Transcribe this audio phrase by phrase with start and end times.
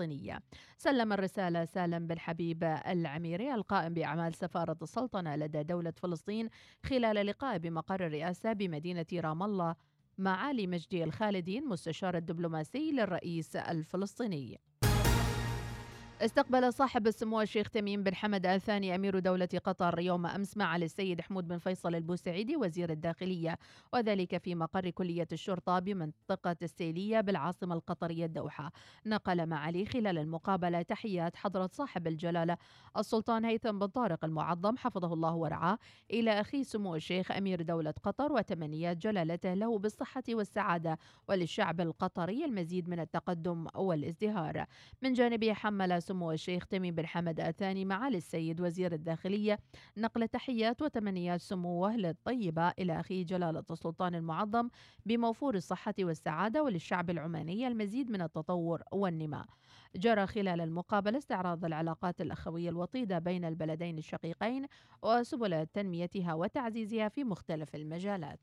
[0.00, 0.40] الفلسطينية.
[0.78, 6.48] سلم الرسالة سالم بن حبيب العميري القائم بأعمال سفارة السلطنة لدى دولة فلسطين
[6.84, 9.74] خلال لقاء بمقر الرئاسة بمدينة رام الله
[10.18, 14.60] مع علي مجدي الخالدين مستشار الدبلوماسي للرئيس الفلسطيني.
[16.24, 20.84] استقبل صاحب السمو الشيخ تميم بن حمد آل ثاني أمير دولة قطر يوم أمس معالي
[20.84, 23.58] السيد حمود بن فيصل البوسعيدي وزير الداخلية
[23.92, 28.72] وذلك في مقر كلية الشرطة بمنطقة السيلية بالعاصمة القطرية الدوحة.
[29.06, 32.56] نقل معالي خلال المقابلة تحيات حضرة صاحب الجلالة
[32.96, 35.78] السلطان هيثم بن طارق المعظم حفظه الله ورعاه
[36.10, 40.98] إلى أخي سمو الشيخ أمير دولة قطر وتمنيات جلالته له بالصحة والسعادة
[41.28, 44.64] وللشعب القطري المزيد من التقدم والازدهار.
[45.02, 49.58] من جانبه حمل سمو الشيخ تميم بن حمد الثاني معالي السيد وزير الداخلية.
[49.96, 54.68] نقل تحيات وتمنيات سموه للطيبة إلى أخيه جلالة السلطان المعظم
[55.06, 59.46] بموفور الصحة والسعادة وللشعب العماني المزيد من التطور والنماء.
[59.96, 64.66] جرى خلال المقابلة استعراض العلاقات الأخوية الوطيدة بين البلدين الشقيقين
[65.02, 68.40] وسبل تنميتها وتعزيزها في مختلف المجالات.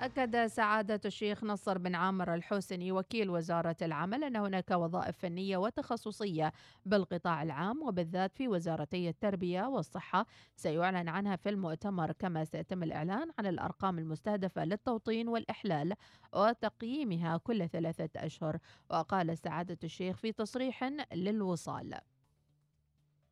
[0.00, 6.52] أكد سعادة الشيخ نصر بن عامر الحسني وكيل وزارة العمل أن هناك وظائف فنية وتخصصية
[6.86, 10.26] بالقطاع العام وبالذات في وزارتي التربية والصحة.
[10.56, 15.94] سيعلن عنها في المؤتمر كما سيتم الإعلان عن الأرقام المستهدفة للتوطين والإحلال
[16.32, 18.58] وتقييمها كل ثلاثة أشهر.
[18.90, 21.94] وقال سعادة الشيخ في تصريح للوصال.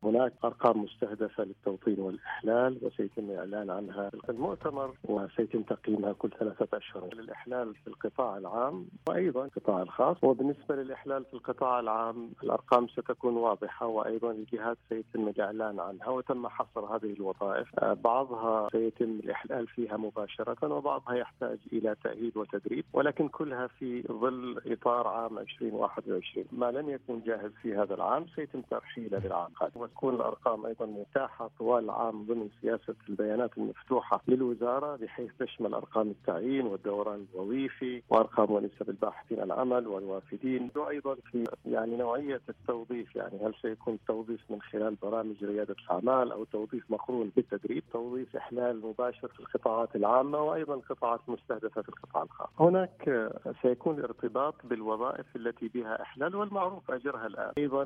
[0.03, 7.13] هناك أرقام مستهدفة للتوطين والإحلال وسيتم الاعلان عنها في المؤتمر وسيتم تقييمها كل ثلاثة أشهر.
[7.15, 10.17] للإحلال في القطاع العام وأيضا القطاع الخاص.
[10.23, 16.85] وبالنسبة للإحلال في القطاع العام الأرقام ستكون واضحة وأيضا الجهات سيتم الإعلان عنها وتم حصر
[16.95, 17.67] هذه الوظائف.
[17.83, 25.07] بعضها سيتم الإحلال فيها مباشرة وبعضها يحتاج إلى تأهيل وتدريب ولكن كلها في ظل إطار
[25.07, 30.65] عام 2021 ما لم يكن جاهز في هذا العام سيتم ترحيله للعام القادم تكون الأرقام
[30.65, 38.01] أيضا متاحة طوال العام ضمن سياسة البيانات المفتوحة للوزارة بحيث تشمل أرقام التعيين والدوران الوظيفي
[38.09, 44.41] وأرقام ونسب الباحثين عن العمل والوافدين وأيضا في يعني نوعية التوظيف يعني هل سيكون التوظيف
[44.49, 50.41] من خلال برامج ريادة الأعمال أو توظيف مقرون بالتدريب، توظيف إحلال مباشر في القطاعات العامة
[50.41, 52.49] وأيضا القطاعات المستهدفه في القطاع الخاص.
[52.59, 57.51] هناك سيكون الارتباط بالوظائف التي بها إحلال والمعروف أجرها الآن.
[57.57, 57.83] أيضا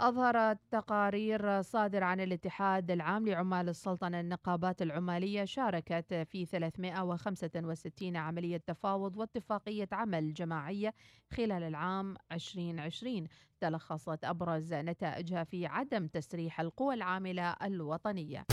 [0.00, 9.16] أظهرت تقارير صادرة عن الاتحاد العام لعمال السلطنة النقابات العمالية شاركت في 365 عملية تفاوض
[9.16, 10.94] واتفاقية عمل جماعية
[11.32, 13.26] خلال العام 2020
[13.60, 18.44] تلخصت أبرز نتائجها في عدم تسريح القوى العاملة الوطنية.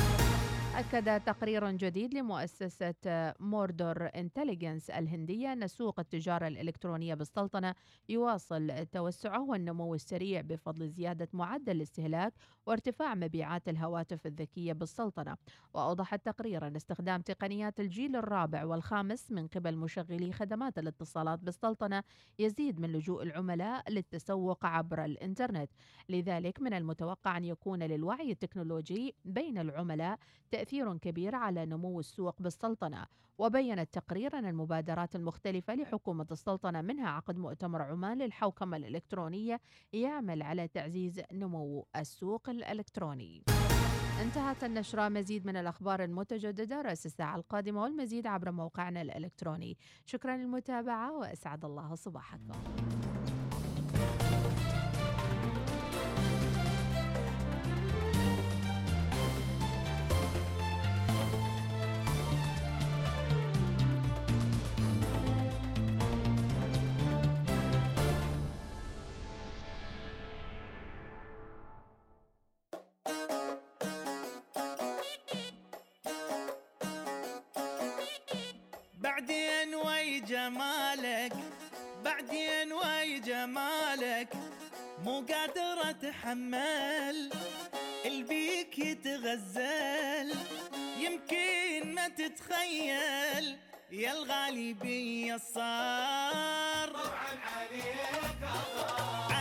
[0.75, 7.75] أكد تقرير جديد لمؤسسة موردور انتليجنس الهندية أن سوق التجارة الإلكترونية بالسلطنة
[8.09, 12.33] يواصل توسعه والنمو السريع بفضل زيادة معدل الاستهلاك
[12.65, 15.35] وارتفاع مبيعات الهواتف الذكية بالسلطنة.
[15.73, 22.03] وأوضح التقرير أن استخدام تقنيات الجيل الرابع والخامس من قبل مشغلي خدمات الاتصالات بالسلطنة
[22.39, 25.69] يزيد من لجوء العملاء للتسوق عبر الإنترنت.
[26.09, 30.19] لذلك من المتوقع أن يكون للوعي التكنولوجي بين العملاء
[30.51, 30.64] تأثير
[31.01, 33.05] كبير على نمو السوق بالسلطنة
[33.37, 39.61] وبين التقرير أن المبادرات المختلفة لحكومة السلطنة منها عقد مؤتمر عمان للحوكمة الإلكترونية
[39.93, 43.43] يعمل على تعزيز نمو السوق الإلكتروني.
[44.21, 45.09] انتهت النشرة.
[45.09, 49.77] مزيد من الأخبار المتجددة رأس الساعة القادمة والمزيد عبر موقعنا الإلكتروني.
[50.05, 52.94] شكرا للمتابعة وأسعد الله صباحكم.
[85.31, 87.31] قادر اتحمل
[88.05, 90.35] البيك يتغزل.
[90.97, 93.57] يمكن ما تتخيل
[93.91, 96.89] يا الغالي بي صار.
[96.89, 99.34] طبعا عليك الله.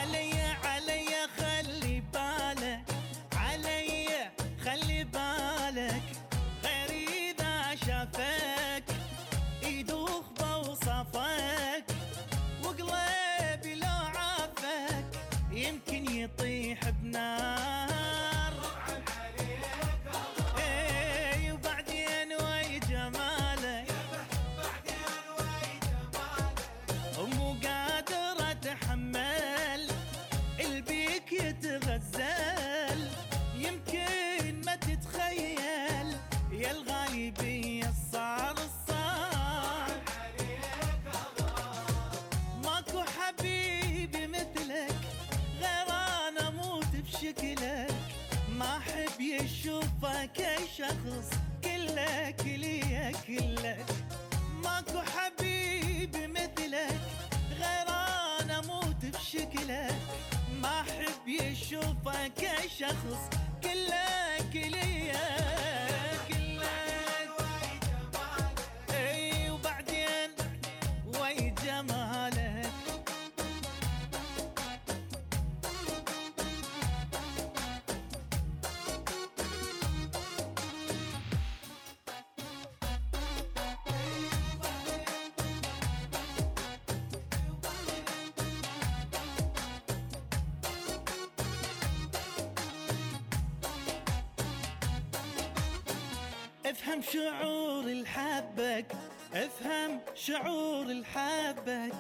[96.75, 98.87] أفهم شعور الحبك
[99.35, 101.95] أفهم شعور الحبك.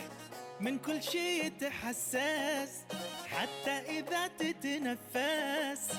[0.60, 2.84] من كل شي تحسس
[3.30, 5.96] حتى إذا تتنفس.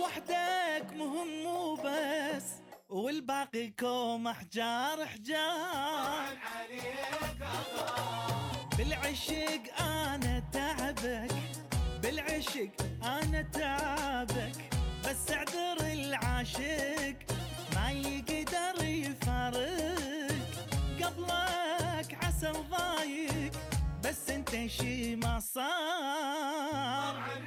[0.00, 2.44] وحدك مهم وبس
[2.88, 6.38] والباقي كوم احجار احجار
[8.78, 11.34] بالعشق أنا تعبك
[12.02, 12.70] بالعشق
[13.02, 14.56] أنا تعبك.
[15.04, 17.33] بس أعذر العاشق
[17.94, 20.44] يقدر يفارق
[21.02, 23.52] قبلك عسى ضايق
[24.04, 25.64] بس انت شي ما صار.
[27.18, 27.44] افهم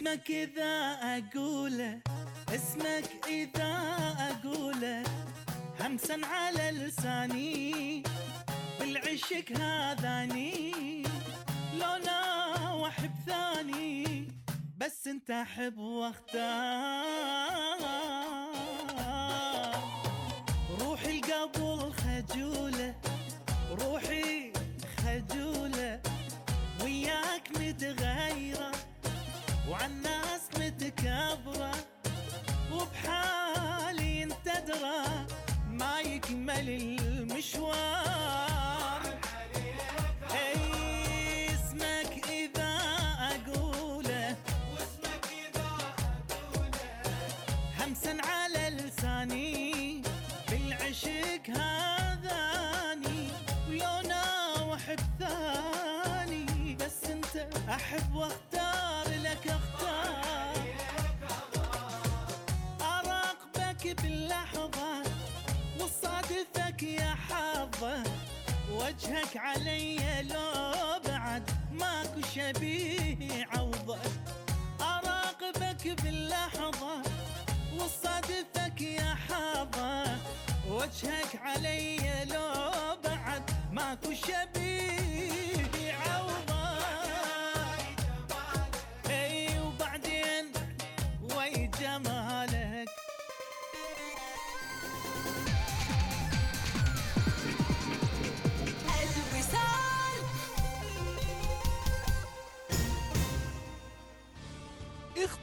[0.00, 2.00] اسمك إذا أقوله
[2.48, 3.72] اسمك إذا
[4.30, 5.02] أقوله.
[5.80, 8.02] همسا على لساني
[8.80, 11.02] بالعشق هذاني.
[11.74, 14.28] لو ناوح بثاني
[14.78, 17.04] بس أنت أحب وأختار.
[20.80, 22.94] روحي القبل خجولة
[23.70, 24.52] روحي
[24.96, 26.00] خجولة.
[26.82, 28.70] وياك متغيرة
[29.68, 31.72] وعالناس متكبرة
[32.72, 35.26] وبحالي انت درى
[35.70, 37.90] ما يكمل المشوار.
[40.30, 42.70] أي اسمك إذا
[43.30, 44.36] أقوله
[44.72, 45.68] واسمك اذا
[46.30, 46.80] اقوله
[47.80, 50.02] همسا على لساني
[50.50, 53.28] بالعشق هذاني
[53.68, 57.34] ولو ناوح بثاني بس أنت
[57.68, 58.49] أحب واختار
[69.10, 73.98] وجهك علي لو بعد ماكو شبيه عوضه
[74.80, 77.02] أراقبك باللحظة
[77.76, 80.04] وصادفك يا حظه
[80.70, 84.99] وجهك علي لو بعد ماكو شبيه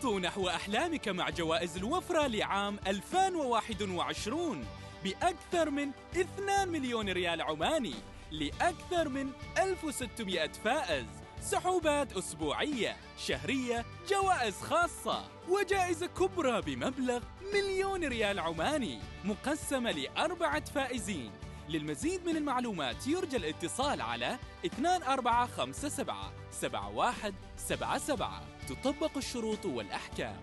[0.08, 4.66] اخطو نحو أحلامك مع جوائز الوفرة لعام 2021
[5.04, 7.96] بأكثر من 2 مليون ريال عماني
[8.32, 11.06] لأكثر من 1600 فائز.
[11.42, 17.24] سحوبات أسبوعية شهرية جوائز خاصة وجائزة كبرى بمبلغ
[17.54, 21.32] مليون ريال عماني مقسمة لأربعة فائزين.
[21.70, 26.16] للمزيد من المعلومات يرجى الاتصال على 2457
[26.52, 30.36] 7177 تطبق الشروط والأحكام.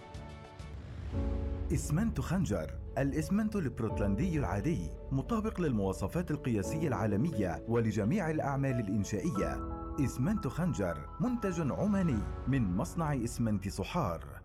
[1.73, 9.69] إسمنت خنجر الإسمنت البورتلندي العادي مطابق للمواصفات القياسية العالمية ولجميع الأعمال الإنشائية.
[10.05, 14.43] إسمنت خنجر منتج عماني من مصنع إسمنت صحار.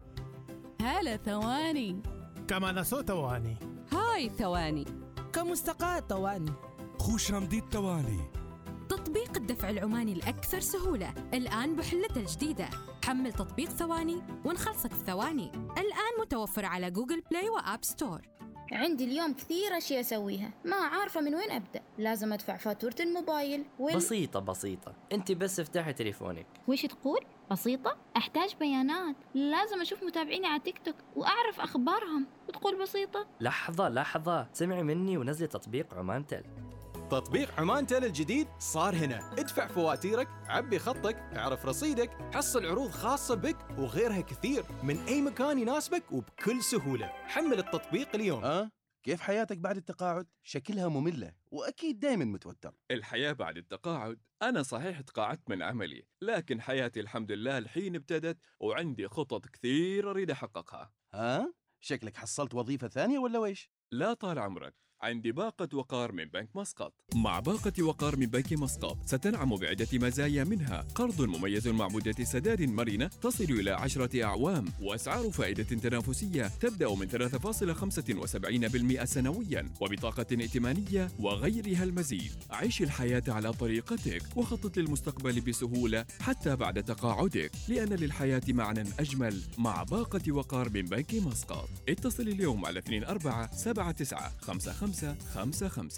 [0.82, 2.02] هلا ثواني.
[2.48, 3.58] كما نسو تواني.
[3.92, 4.86] هاي ثواني.
[5.34, 6.52] كمستقاة طواني
[7.00, 8.20] خوش رمديد تواني.
[8.90, 12.70] تطبيق الدفع العماني الأكثر سهولة الآن بحلته الجديدة
[13.06, 18.22] حمل تطبيق ثواني ونخلصك في ثواني الآن متوفر على Google Play و App Store.
[18.72, 20.54] عندي اليوم كثير أشياء أسويها.
[20.66, 21.82] ما عارفة من وين أبدأ.
[21.98, 23.96] لازم أدفع فاتورة الموبايل وال...
[23.96, 24.94] بسيطة بسيطة.
[25.12, 26.48] أنت بس افتحي تليفونك.
[26.68, 27.20] وش تقول؟
[27.52, 29.16] بسيطة؟ أحتاج بيانات.
[29.34, 32.28] لازم أشوف متابعيني على تيك توك وأعرف أخبارهم.
[32.50, 34.48] وتقول بسيطة؟ لحظة لحظة.
[34.54, 36.44] سمعي مني ونزلي تطبيق عمان تل.
[37.12, 43.36] تطبيق عمان تل الجديد صار هنا ادفع فواتيرك عبي خطك اعرف رصيدك حصل عروض خاصة
[43.36, 48.72] بك وغيرها كثير من أي مكان يناسبك وبكل سهولة حمل التطبيق اليوم أه؟
[49.04, 55.50] كيف حياتك بعد التقاعد؟ شكلها مملة وأكيد دايما متوتر الحياة بعد التقاعد أنا صحيح تقاعدت
[55.50, 62.18] من عملي لكن حياتي الحمد لله الحين ابتدت وعندي خطط كثير أريد أحققها ها؟ شكلك
[62.18, 66.94] حصلت وظيفة ثانية ولا ويش؟ لا طال عمرك عندي باقة وقار من بنك مسقط.
[67.16, 70.88] مع باقة وقار من بنك مسقط ستنعم بعدة مزايا منها.
[70.96, 77.08] قرض مميز مع مدة سداد مرنة تصل إلى عشرة أعوام وأسعار فائدة تنافسية تبدأ من
[77.08, 82.32] 3.75% سنويا وبطاقة ائتمانية وغيرها المزيد.
[82.50, 89.84] عيش الحياة على طريقتك وخطط للمستقبل بسهولة حتى بعد تقاعدك لأن للحياة معنى أجمل مع
[89.84, 91.70] باقة وقار من بنك مسقط.
[91.90, 95.90] اتصل اليوم على 24 79 55 55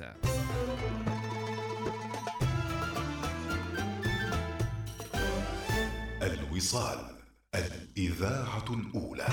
[6.21, 6.99] الوصال
[7.55, 9.27] الإذاعة الأولى.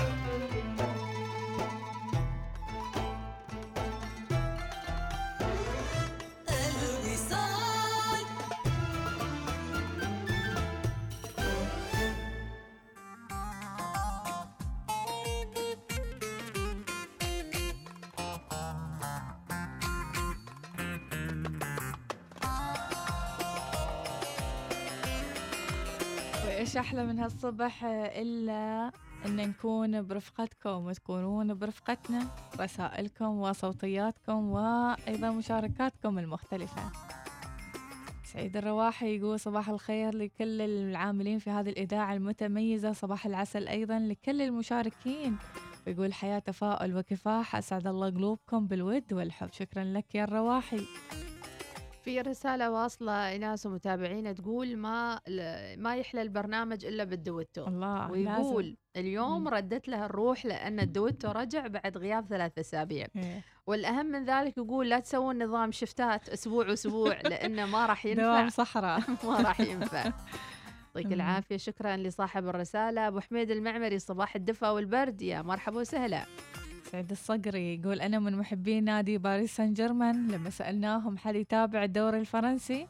[26.59, 28.91] وإيش أحلى من هالصبح إلا
[29.25, 32.27] أن نكون برفقتكم وتكونون برفقتنا
[32.59, 36.91] رسائلكم وصوتياتكم وأيضا مشاركاتكم المختلفة.
[38.23, 44.41] سعيد الرواحي يقول صباح الخير لكل العاملين في هذه الإذاعة المتميزة صباح العسل أيضا لكل
[44.41, 45.37] المشاركين.
[45.87, 49.49] ويقول حياة تفاؤل وكفاح أسعد الله قلوبكم بالود والحب.
[49.51, 50.85] شكرا لك يا الرواحي.
[52.09, 55.19] في رسالة واصلة ناس ومتابعين تقول ما
[55.77, 57.67] ما يحلى البرنامج إلا بالدويتو.
[57.67, 58.75] الله ويقول لازم.
[58.95, 59.47] اليوم.
[59.47, 63.07] ردت له الروح لأن الدويتو رجع بعد غياب ثلاث أسابيع.
[63.15, 63.43] إيه.
[63.67, 68.23] والأهم من ذلك يقول لا تسوون نظام شفتات أسبوع وأسبوع لأنه ما راح ينفع.
[68.23, 69.01] دوام صحراء.
[69.27, 70.03] ما راح ينفع.
[70.95, 71.13] يعطيك.
[71.13, 71.57] العافية.
[71.57, 73.07] شكرا لصاحب الرسالة.
[73.07, 75.21] أبو حميد المعمري صباح الدفا والبرد.
[75.21, 76.25] يا مرحبا وسهلا.
[76.91, 80.27] سعيد الصقري يقول أنا من محبين نادي باريس سان جيرمان.
[80.27, 82.87] لما سألناهم هل يتابع الدوري الفرنسي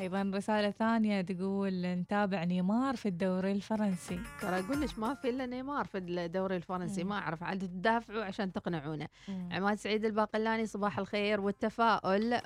[0.00, 4.20] أيضا رسالة ثانية تقول نتابع نيمار في الدوري الفرنسي.
[4.40, 7.10] ترى أقول لك ما في إلا نيمار في الدوري الفرنسي مم.
[7.10, 9.48] ما أعرف عاد تدافعوا عشان تقنعونا مم.
[9.52, 12.30] عماد سعيد الباقلاني صباح الخير والتفاؤل.
[12.30, 12.40] خير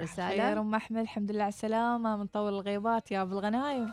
[0.00, 0.60] رسالة.
[0.60, 3.92] أم أحمد الحمد لله على السلامة من طول الغيبات يا أبو الغنايم.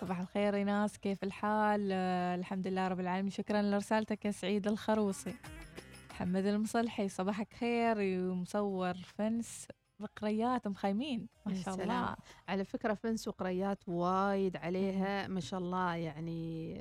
[0.00, 5.34] صباح الخير إيناس كيف الحال؟ آه الحمد لله رب العالمين شكرا لرسالتك يا سعيد الخروصي
[6.18, 9.68] محمد المصلحي صباحك خير ومصور فنس
[10.00, 11.90] بقريات مخيمين ما شاء سلام.
[11.90, 12.16] الله
[12.48, 16.76] على فكرة فنس وقريات وايد عليها ما شاء الله يعني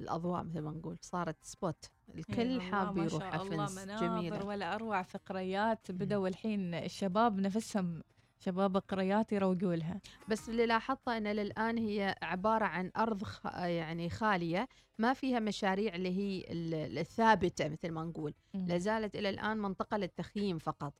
[0.00, 4.44] الأضواء مثل ما نقول صارت spot الكل حاب يروح فنس مناظر جميلة.
[4.44, 8.02] ولا أروع فقريات بدأوا الحين الشباب نفسهم
[8.38, 10.00] شباب القريات يروقوا لها.
[10.28, 13.46] بس اللي لاحظته ان للآن هي عبارة عن أرض خ...
[13.54, 14.68] يعني خالية
[14.98, 18.34] ما فيها مشاريع اللي هي ال- الثابتة مثل ما نقول.
[18.54, 20.94] لا زالت إلى الآن منطقة للتخييم فقط.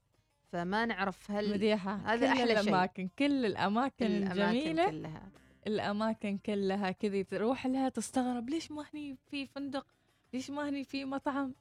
[0.52, 1.94] فما نعرف هل مديحة.
[1.94, 2.60] هذا كل أحلى شيء.
[2.60, 5.30] الأماكن كل الأماكن الأماكن الجميلة كلها.
[5.66, 9.86] الأماكن كلها كذي تروح لها تستغرب ليش ما هني في فندق؟
[10.34, 11.54] ليش ما هني في مطعم.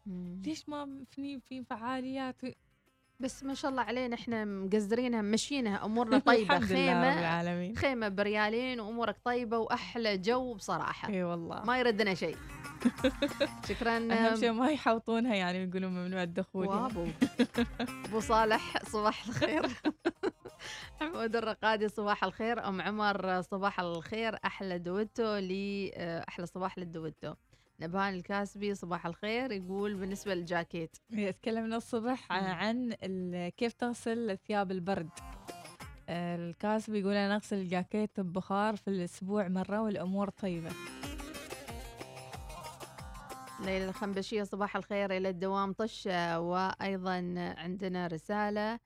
[0.45, 2.41] ليش ما هني في فعاليات؟
[3.19, 7.75] بس ما شاء الله علينا إحنا مقزرينها ممشينها أمورنا طيبة الحمد لله رب خيمه العالمين.
[7.77, 11.09] خيمة بريالين وأمورك طيبة وأحلى جو بصراحة.
[11.09, 11.63] إي والله.
[11.63, 12.37] ما يردنا شيء.
[13.69, 13.97] شكرا.
[13.97, 16.67] أهم شيء ما يحوطونها يعني يقولون ممنوع الدخول.
[16.67, 17.07] وابو
[18.05, 19.67] أبو صالح صباح الخير.
[20.99, 22.67] حمود الرقادي صباح الخير.
[22.67, 24.37] أم عمر صباح الخير.
[24.45, 25.91] أحلى دويتو لي
[26.29, 27.33] أحلى صباح للدويتو.
[27.79, 30.97] نبهان الكاسبي صباح الخير يقول بالنسبة للجاكيت.
[31.41, 32.31] تكلمنا الصبح.
[32.31, 32.93] عن
[33.57, 35.09] كيف تغسل ثياب البرد.
[36.09, 40.71] آه، الكاسب يقول أنا أغسل الجاكيت ببخار في الأسبوع مرة والأمور طيبة.
[43.59, 48.79] ليلى الخنبشية صباح الخير إلى الدوام طش آه، وأيضا عندنا رسالة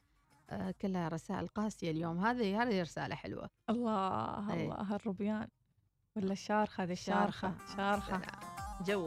[0.49, 2.25] آه، كلها رسائل قاسية اليوم.
[2.25, 3.49] هذه هذه رسالة حلوة.
[3.69, 4.63] الله إيه.
[4.63, 5.47] الله الروبيان.
[6.15, 7.53] ولا الشارخة هذه؟ الشارخة.
[7.77, 8.17] شارخة.
[8.17, 8.50] جوة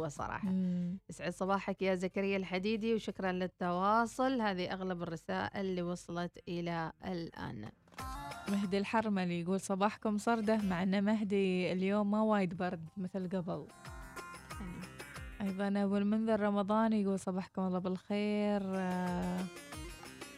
[0.08, 0.48] صراحة.
[0.48, 0.98] مم.
[1.10, 4.40] يسعد صباحك يا زكريا الحديدي وشكرا للتواصل.
[4.40, 7.68] هذه أغلب الرسائل اللي وصلت إلى الآن.
[8.48, 13.66] مهدي الحرملي يقول صباحكم صردة مع أن مهدي اليوم ما وايد برد مثل قبل.
[15.40, 18.62] أيضا أبو المنذر رمضاني يقول صباحكم الله بالخير.
[18.64, 19.44] آه،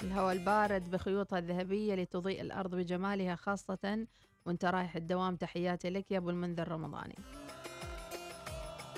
[0.02, 4.06] الهواء البارد بخيوطها الذهبية لتضيء الأرض بجمالها خاصة
[4.46, 5.36] وأنت رايح الدوام.
[5.36, 7.14] تحياتي لك يا أبو المنذر رمضاني.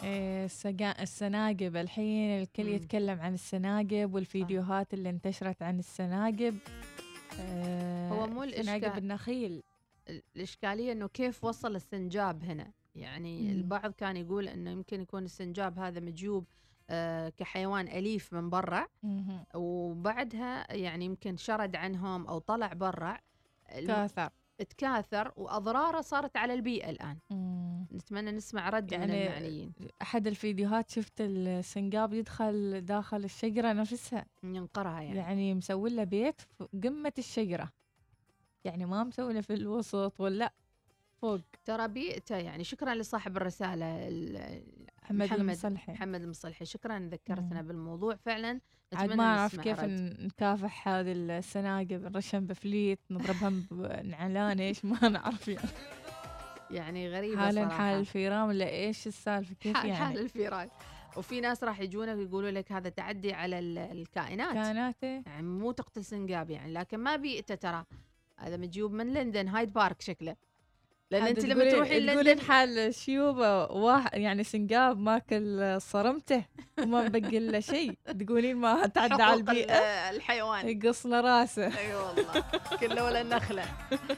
[0.05, 1.77] السناقب.
[1.77, 2.75] الحين الكل مم.
[2.75, 6.59] يتكلم عن السناقب والفيديوهات اللي انتشرت عن السناقب.
[7.41, 9.63] آه، هو مو سناقب الإشكال النخيل.
[10.09, 13.51] ال- الإشكالية إنه كيف وصل السنجاب هنا؟ يعني مم.
[13.51, 16.45] البعض كان يقول إنه يمكن يكون السنجاب هذا مجيوب
[16.91, 18.87] آه، كحيوان أليف من برا.
[19.55, 23.19] وبعدها يعني يمكن شرد عنهم أو طلع برا.
[23.87, 24.31] كاثر.
[24.65, 27.19] تكاثر وأضراره صارت على البيئة الآن.
[27.31, 27.87] مم.
[27.93, 29.73] نتمنى نسمع رد من يعني المعنيين.
[30.03, 34.27] أحد الفيديوهات شفت السنقاب يدخل داخل الشجرة نفسها.
[34.43, 37.73] ينقرها يعني, يعني مسوي له بيت في قمة الشجرة.
[38.65, 40.53] يعني ما مسوي له في الوسط ولا
[41.23, 41.41] فوق.
[41.65, 44.09] ترى بيئته يعني شكرا لصاحب الرسالة
[45.13, 45.93] محمد المصلحي.
[45.93, 46.65] محمد المصلحي.
[46.65, 47.69] شكرا ذكرتنا مم.
[47.69, 48.17] بالموضوع.
[48.17, 48.61] فعلا
[48.95, 49.81] عاد ما أعرف كيف
[50.25, 55.69] نكافح هذه السناقب نرشهم بفليت نضربهم بنعلان إيش ما نعرف يعني.
[56.71, 57.79] يعني غريبة حالا صراحة.
[57.79, 60.69] حال الفيران ولا إيش السالفة؟ كيف حال, يعني؟ حال الفيران.
[61.17, 64.55] وفي ناس راح يجونك ويقولوا لك هذا تعدي على ال- الكائنات.
[64.55, 67.85] كائناته يعني مو تقتل سنقاب يعني لكن ما بيئته ترى.
[68.39, 70.37] هذا مجيوب من لندن هايد بارك شكله.
[71.11, 76.45] لأن انت لما تروحي لندن حال شيوبة واحد يعني سنقاب ماكل صرمته
[76.83, 77.95] وما مبقي له شيء.
[78.21, 80.69] تقولين ما تعدى على البيئه ال- الحيوان.
[80.69, 81.79] يقص له راسه.
[81.79, 82.45] أي والله.
[82.81, 83.65] كله ولا النخله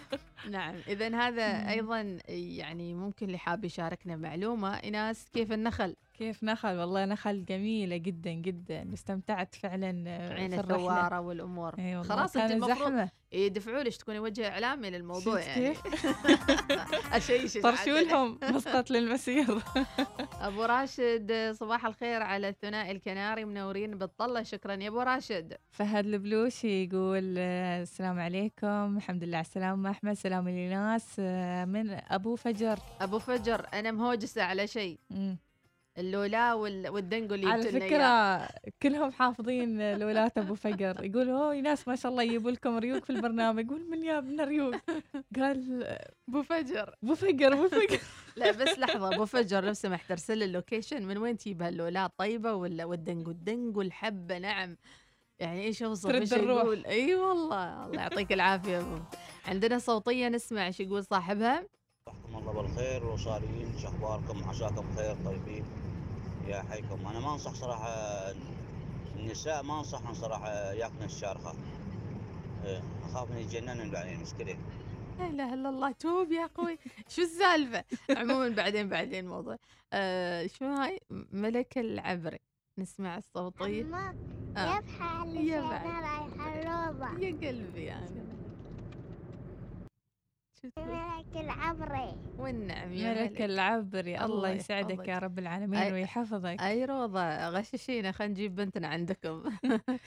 [0.51, 0.75] نعم.
[0.89, 4.77] اذا هذا أيضا يعني ممكن اللي حاب يشاركنا معلومة.
[4.83, 8.95] ايناس كيف النخل؟ كيف نخل؟ والله نخل جميلة جدا جدا.
[8.95, 10.55] استمتعت فعلا آه، عين
[11.19, 11.75] والأمور.
[11.79, 12.15] اي والله.
[12.17, 15.75] خلاص أنت المفروض يدفعوا لك تكوني وجه إعلامي للموضوع يعني.
[15.75, 16.07] كيف؟
[17.13, 19.59] اشيش طرشوا لهم مسقط للمسير.
[20.49, 24.43] أبو راشد صباح الخير على الثنائي الكناري منورين بالطلة.
[24.43, 25.57] شكرا يا أبو راشد.
[25.71, 28.97] فهد البلوشي يقول آه، السلام عليكم.
[28.97, 32.79] الحمد لله على السلامة أحمد؟ سلام لناس آه، من أبو فجر.
[33.01, 34.99] أبو فجر أنا مهوجسة على شيء.
[35.99, 38.49] اللولا وال- والدنقو اللي على فكرة إياه.
[38.83, 43.11] كلهم حافظين لولات أبو فجر يقولوا أوه ناس ما شاء الله يجيبوا لكم ريوق في
[43.11, 43.65] البرنامج.
[43.67, 44.75] يقول من جاب لنا ريوق
[45.37, 45.85] قال
[46.29, 46.95] أبو فجر.
[47.05, 48.01] أبو فجر أبو فجر
[48.37, 52.11] لا بس لحظة أبو فجر لو سمحت ترسل لي ال location من وين تجيب هاللولات
[52.19, 54.77] طيبه ولا والدنقو الدنقو الحبه نعم.
[55.39, 56.33] يعني إيش اوصف إيش.
[56.33, 58.99] يقول؟ إي والله الله يعطيك العافية أبو.
[59.47, 61.67] عندنا صوتية نسمع إيش يقول صاحبها.
[62.11, 65.65] صباحكم الله بالخير وصالين شو اخباركم عساكم بخير طيبين.
[66.47, 67.07] يا حيكم.
[67.07, 67.91] أنا ما أنصح صراحة
[69.17, 71.55] النساء ما أنصحهم صراحة ياكلن الشارخة.
[72.65, 74.57] إيه، أخاف من يتجنن بعدين مشكله
[75.19, 76.79] لا إله إلا الله توب يا أخوي.
[77.15, 77.85] شو السالفة؟
[78.17, 79.57] عموما بعدين بعدين الموضوع
[79.93, 81.01] آه شو هاي؟
[81.33, 82.39] ملك العبري
[82.79, 83.85] نسمع الصوتيه
[84.57, 84.81] آه.
[84.81, 85.87] كيف حالك يا أنا بعد.
[85.87, 86.55] رايحة
[86.89, 88.21] الروضة يا قلبي يعني
[90.65, 95.09] ملك العبري والنعم يا ملك العبري الله يسعدك يحفظك.
[95.09, 96.61] يا رب العالمين أي- ويحفظك.
[96.61, 99.43] أي روضة غششينا خلينا نجيب بنتنا عندكم.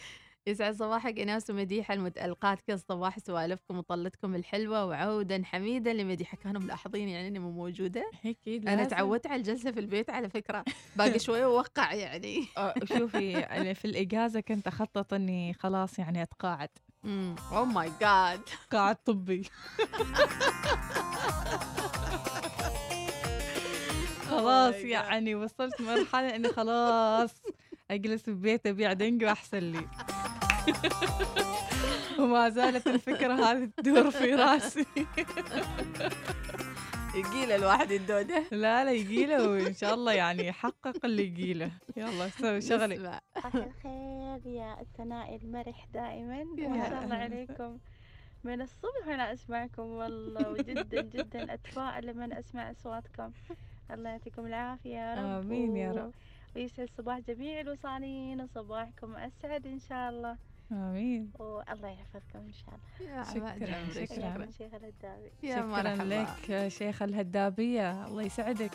[0.47, 2.61] يسعد صباحك إناس ومديحة المتألقات.
[2.61, 6.37] كل صباح سوالفكم وطلتكم الحلوة وعودا حميدا لمديحة.
[6.37, 8.83] كانوا ملاحظين يعني إني مو موجودة؟ أكيد أنا.
[8.83, 10.63] تعودت على الجلسة في البيت على فكرة.
[10.95, 12.45] باقي شوية ووقع يعني.
[12.57, 16.69] آه، شوفي أنا في الإجازة كنت أخطط إني خلاص يعني أتقاعد.
[17.05, 19.49] أوه ماي جاد قاعد طبي.
[24.29, 27.31] خلاص يعني وصلت مرحلة إني خلاص
[27.91, 29.87] أجلس في بيت أبيع دنج وأحسن لي.
[32.19, 34.85] وما زالت الفكرة هذه تدور في راسي.
[37.15, 42.61] يجيله الواحد الدودة لا لا يجيله وإن شاء الله يعني يحقق اللي يجيله يلا سوي
[42.61, 42.97] شغلي.
[42.97, 46.37] صباح الخير يا الثناء المرح دائما.
[46.57, 47.15] يا ما شاء الله.
[47.15, 47.77] عليكم.
[48.43, 53.31] من الصبح وأنا أسمعكم والله وجدا جدا اتفائل لما أسمع أصواتكم.
[53.91, 55.45] الله يعطيكم العافية يا رب.
[55.45, 56.11] آمين يا رب.
[56.55, 60.37] ويسعد صباح جميع الوصالين وصباحكم أسعد إن شاء الله.
[60.71, 61.31] آمين.
[61.39, 63.23] والله يحفظكم إن شاء الله.
[63.23, 64.05] شكرا.
[64.05, 64.51] شكرا.
[64.51, 66.03] شيخ الهداوي يا شكرا.
[66.03, 68.07] لك شيخ الهدابية.
[68.07, 68.71] الله يسعدك.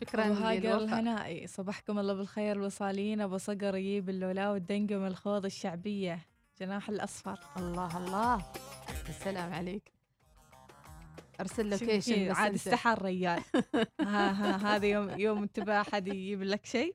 [0.00, 0.78] شكرا هاجر.
[0.78, 1.46] الهنائي.
[1.46, 6.18] صباحكم الله بالخير الوصالين أبو صقر يجيب اللولاء والدنقم الخوض الشعبية.
[6.60, 7.38] جناح الأصفر.
[7.56, 8.42] الله الله.
[9.08, 9.93] السلام عليك
[11.40, 12.56] أرسل location بس عاد أنت.
[12.56, 13.40] استحى الريال.
[14.00, 16.94] ها ها هذا يوم يوم انتبه أحد يجيب لك شيء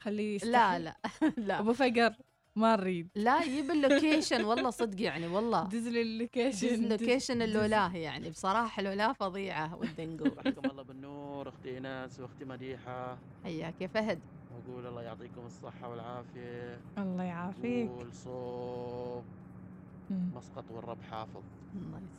[0.00, 0.96] خليه لا لا
[1.36, 1.58] لا.
[1.60, 2.14] أبو فجر
[2.56, 3.08] ما نريد.
[3.14, 5.64] لا يجيب ال location والله صدق يعني والله.
[5.64, 10.70] دز لي ال location دز دز- location دز- اللولاه يعني بصراحة اللولاه فظيعة والدنقو صباحكم
[10.70, 13.18] الله بالنور أختي ايناس واختي مديحة.
[13.44, 14.18] حياك يا فهد.
[14.54, 16.80] واقول الله يعطيكم الصحة والعافية.
[16.98, 17.90] الله يعافيك.
[17.90, 19.24] والصوب.
[20.10, 21.42] مسقط والرب حافظ.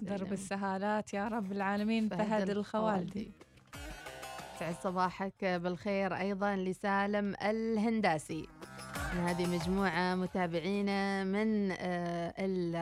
[0.01, 3.31] درب السهالات يا رب العالمين فهد الخوالدي
[4.59, 8.47] سعد صباحك بالخير أيضا لسالم الهنداسي.
[9.11, 12.33] هذه مجموعة متابعينا من آه،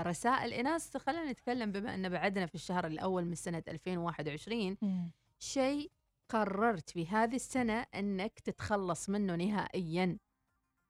[0.02, 0.54] الرسائل.
[0.54, 4.78] إناس خلينا نتكلم بما أن بعدنا في الشهر الأول من سنة 2021
[5.40, 5.92] شيء
[6.30, 10.18] قررت في هذه السنة أنك تتخلص منه نهائيا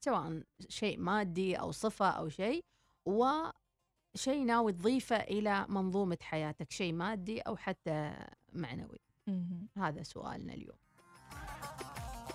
[0.06, 2.66] سواء شيء مادي أو صفة أو شيء
[4.20, 8.14] وشيء ناوي تضيفه إلى منظومة حياتك شيء مادي أو حتى
[8.54, 9.00] معنوي.
[9.78, 10.76] هذا سؤالنا اليوم.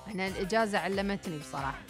[0.09, 1.83] أنا الإجازة علمتني بصراحة.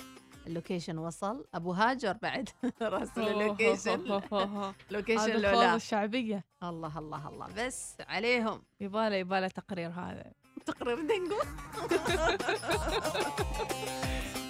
[0.47, 1.47] ال location وصل.
[1.55, 2.49] أبو هاجر بعد.
[2.83, 4.21] راسل ال location.
[4.91, 5.75] location لولا.
[5.75, 6.45] الشعبية.
[6.63, 7.49] الله الله الله.
[7.57, 8.63] بس عليهم.
[8.81, 10.33] يباله يباله تقرير هذا.
[10.67, 11.39] تقرير دنجو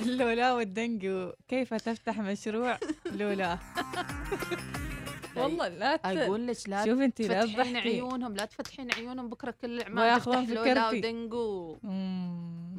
[0.01, 2.79] اللولا والدنجو كيف تفتح مشروع؟
[3.13, 3.59] لولا.
[5.37, 6.07] والله لا ت...
[6.07, 10.05] أقول لك لا شوف انت لا تفتحين عيونهم لا تفتحين عيونهم بكرة كل ما الأعمال
[10.05, 11.19] ياخذون تفتح لولا فكرتي.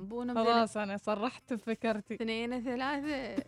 [0.06, 3.44] بونهم خلاص أنا صرحت بفكرتي اثنين ثلاثة.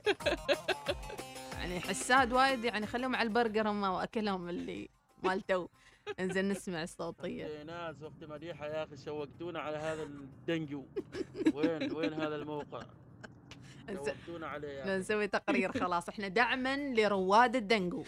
[1.57, 4.89] يعني حساد وايد يعني خليهم على البرجر هم وأكلهم اللي
[5.23, 5.67] مال تو
[6.19, 10.83] انزين نسمع الصوتية أختي ايناس واختي مديحة يا أخي شوقتونا على هذا الدنجو
[11.53, 12.81] وين وين هذا الموقع؟
[13.93, 14.97] شوقتونا عليه يا أخي.
[14.97, 16.09] نسوي تقرير خلاص.
[16.09, 18.03] إحنا دعما لرواد الدنجو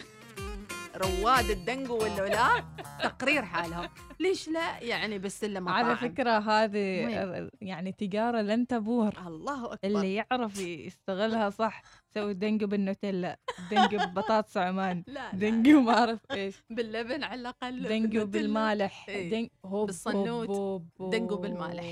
[0.96, 2.64] رواد الدنجو واللولا
[3.02, 3.88] تقرير حالهم.
[4.20, 6.80] ليش لا؟ يعني بالسلة مطاعم على فكرة هذه؟
[7.60, 9.12] يعني تجارة لن تبور.
[9.26, 9.78] الله أكبر.
[9.84, 11.82] اللي يعرف يستغلها صح
[12.14, 13.38] سوي دنجو بالنوتيلا
[13.70, 16.62] دنجو ببطاطس عمان لا، لا، دنجو ما أعرف إيش.
[16.70, 18.24] باللبن على الأقل دنجو بالنوتيلا.
[18.24, 19.08] بالمالح.
[19.08, 19.50] إيه.
[19.64, 20.48] هوب بالصنوت.
[20.48, 21.84] هوب هوب دنجو بالمالح.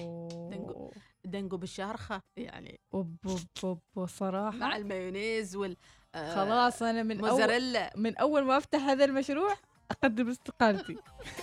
[0.51, 0.91] دنجو
[1.25, 2.81] دنجو بالشارخة يعني.
[2.95, 5.77] هوب هوب هوب وصراحة مع المايونيز وال
[6.15, 7.93] آه، خلاص أنا من أول موزاريلا.
[7.97, 9.55] من أول ما أفتح هذا المشروع
[9.91, 10.97] أقدم استقالتي.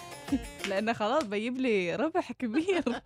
[0.70, 2.84] لأنه خلاص بيجيب لي ربح كبير.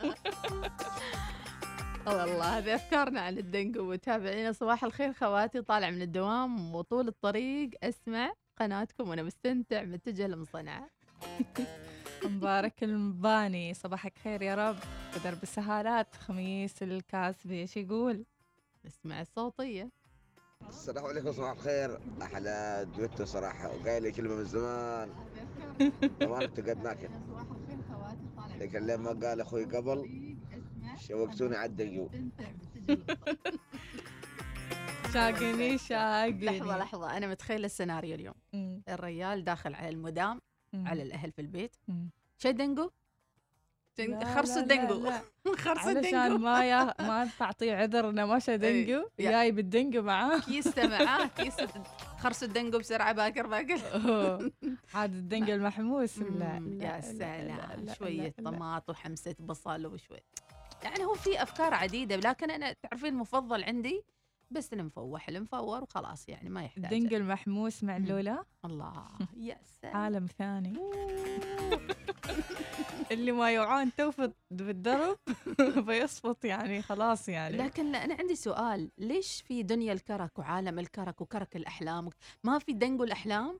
[2.08, 7.69] والله هذه أفكارنا عن الدنجو متابعينا صباح الخير خواتي طالع من الدوام وطول الطريق.
[7.84, 10.89] اسمع قناتكم وأنا مستمتع متجه لمصنعه
[12.24, 13.74] مبارك المباني.
[13.74, 14.76] صباحك خير يا رب.
[15.15, 18.26] بدرب السهالات خميس الكاسبي إيش يقول؟
[18.88, 19.89] اسمع الصوتية.
[20.67, 22.00] السلام عليكم صباح الخير.
[22.22, 23.76] أحلى دويتو صراحة.
[23.76, 25.10] وقايل لي كلمة من زمان.
[26.22, 27.10] زمان افتقدناك
[28.60, 30.36] لكن لما قال أخوي قبل.
[30.98, 32.10] شوقتوني على الدقيو
[35.13, 37.17] شاقني شاقني لحظة لحظة.
[37.17, 38.36] أنا متخيلة السيناريو اليوم.
[38.54, 38.82] مم.
[38.89, 40.41] الريال داخل على المدام.
[40.74, 41.76] على الأهل في البيت.
[41.88, 42.10] مم.
[44.06, 44.94] دنجو لا، الدنجو.
[45.04, 45.22] لا.
[45.64, 46.38] خرصوا علشان الدنجو.
[46.38, 49.10] ما يا ما تعطيه عذر انه ما شا دنجو.
[49.20, 50.40] يا- جايب الدنجو معاه.
[50.50, 51.68] كيسه معاه كيسه
[52.20, 53.80] خرس الدنجو بسرعة باكر باكر.
[54.94, 56.18] عاد الدنجو المحموس.
[56.20, 57.86] لا يا لا، سلام.
[57.86, 58.34] لا، شوية.
[58.46, 60.20] طماط وحمسه بصل وشوي
[60.84, 64.04] يعني هو في أفكار عديدة لكن أنا تعرفين المفضل عندي
[64.52, 67.98] بس المفوح المفور وخلاص يعني ما يحتاج الدنجو محموس مع.
[67.98, 68.44] اللولا.
[68.66, 69.08] الله
[69.38, 69.98] يا سلام.
[69.98, 70.74] عالم ثاني.
[73.12, 75.18] اللي ما يوعون تو في في الدرب
[75.86, 77.58] فيصفط يعني خلاص يعني.
[77.58, 82.10] لكن أنا عندي سؤال ليش في دنيا الكرك وعالم الكرك وكرك الأحلام؟
[82.44, 83.60] ما في دنجو الأحلام؟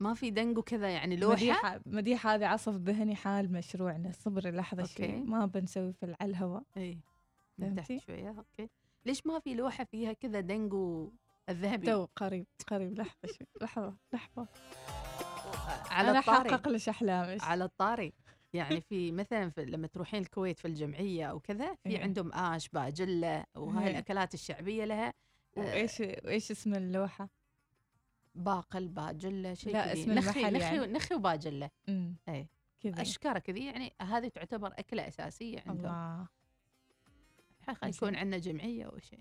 [0.00, 4.82] ما في دنجو كذا يعني لوحة؟ مديحة مديحة هذه عصف ذهني حال مشروعنا صبري لحظة
[4.82, 4.94] okay.
[4.94, 5.22] شوي.
[5.22, 6.62] ما بنسوي في على الهواء.
[6.76, 6.98] اي
[7.76, 8.70] تحت؟ شوية okay.
[9.06, 11.12] ليش ما في لوحة فيها كذا دنجو
[11.48, 14.48] الذهبي؟ تو قريب قريب لحظة شوي لحظة لحظة.
[15.90, 16.50] على أنا الطاري.
[16.50, 18.12] حقق لك أحلامك على الطاري.
[18.52, 22.02] يعني في مثلا في لما تروحين الكويت في الجمعية أو كذا في إيه.
[22.02, 23.90] عندهم آش باجلة وهاي إيه.
[23.90, 25.08] الأكلات الشعبية لها.
[25.56, 27.28] آه، وإيش وإيش اسم اللوحة؟
[28.34, 29.92] باقل باجلة شيء لا،.
[29.92, 30.92] اسم نخي المحل نخي يعني.
[30.92, 31.70] نخي وباجلة.
[31.88, 32.48] أمم، اي
[32.80, 35.86] كذا اشكاره كذي يعني هذه تعتبر أكلة أساسية عندهم.
[35.86, 36.28] الله.
[37.84, 39.18] يكون عندنا جمعية أو شيء.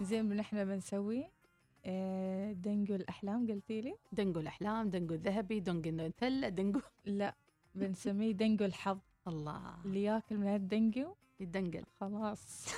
[0.00, 1.24] زين نحن بنسوي
[1.86, 7.34] آه، دنجو الأحلام قلتي لي؟ دنجو الأحلام دنجو الذهبي دنجو النوتيلا دنجو لا
[7.74, 8.98] بنسميه دنجو الحظ.
[9.28, 9.60] الله.
[9.84, 12.66] اللي ياكل من الدنجو يدنقل خلاص.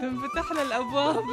[0.00, 1.24] تنفتح له الأبواب.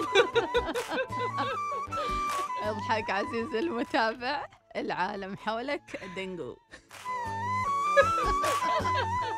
[2.63, 4.45] أضحك عزيزي المتابع.
[4.77, 5.99] العالم حولك.
[6.15, 6.57] دنجو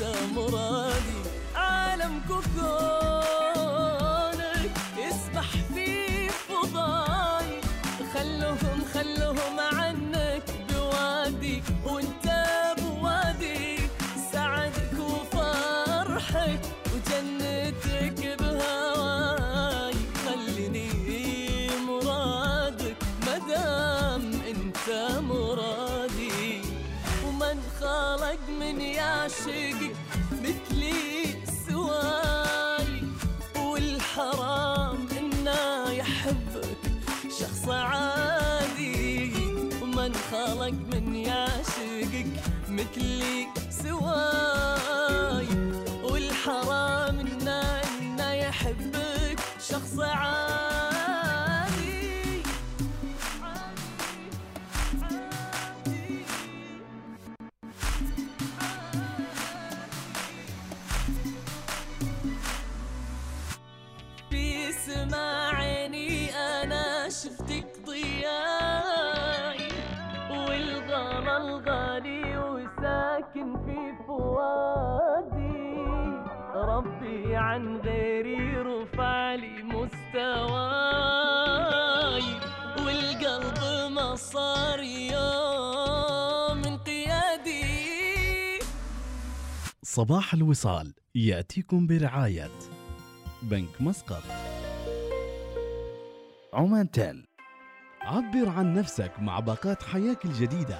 [0.00, 1.16] أنت مرادي.
[1.54, 2.85] عالم كوكونك
[74.16, 75.76] فؤادي
[76.54, 80.26] ربي عن غيري رفع لي مستواي
[82.86, 88.60] والقلب ما صار يوم انقيادي.
[89.82, 92.50] صباح الوصال يأتيكم برعاية
[93.42, 94.22] بنك مسقط.
[96.54, 97.26] عمان تيل.
[98.00, 100.78] عبر عن نفسك مع باقات حياك الجديدة.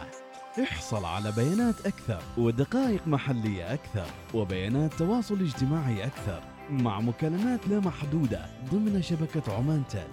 [0.63, 8.47] احصل على بيانات أكثر ودقائق محلية أكثر وبيانات تواصل اجتماعي أكثر مع مكالمات لا محدودة
[8.73, 10.09] ضمن شبكة عمان تيل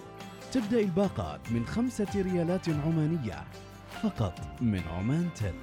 [0.51, 3.43] تبدأ الباقات من خمسة ريالات عمانية
[4.03, 5.55] فقط من عمان تيل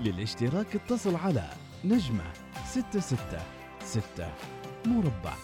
[0.00, 1.48] للاشتراك اتصل على
[1.84, 2.32] نجمة
[2.66, 3.42] ستة ستة
[3.84, 4.32] ستة
[4.86, 5.34] مربع.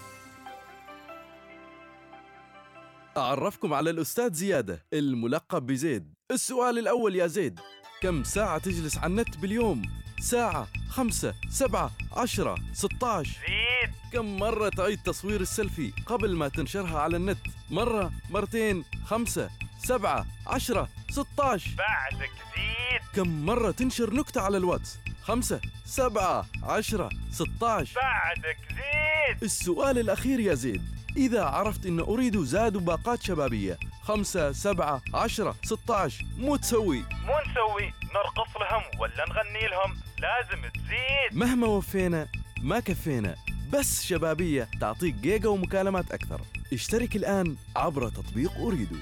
[3.16, 6.14] أعرفكم على الأستاذ زيادة الملقب بزيد.
[6.30, 7.60] السؤال الأول يا زيد.
[8.02, 9.82] كم ساعة تجلس على النت باليوم؟
[10.20, 13.92] ساعة خمسة سبعة عشرة ستة عشر زيد.
[14.12, 17.38] كم مرة تعيد تصوير السيلفي قبل ما تنشرها على النت؟
[17.70, 19.50] مرة مرتين خمسة
[19.84, 23.00] سبعة عشرة ستة عشر بعدك زيد.
[23.14, 29.42] كم مرة تنشر نكتة على الواتس؟ خمسة سبعة عشرة ستة عشر بعدك زيد.
[29.42, 30.82] السؤال الأخير يا زيد.
[31.16, 36.98] إذا عرفت إن أوريدو زاد باقات شبابية خمسة سبعة عشرة ستة عشر مو تسوي.
[36.98, 41.38] مو نسوي نرقص لهم ولا نغني لهم لازم تزيد.
[41.38, 42.28] مهما وفينا
[42.62, 43.34] ما كفينا
[43.72, 46.40] بس شبابية تعطيك جيجا ومكالمات أكثر.
[46.72, 48.96] اشترك الآن عبر تطبيق أوريدو.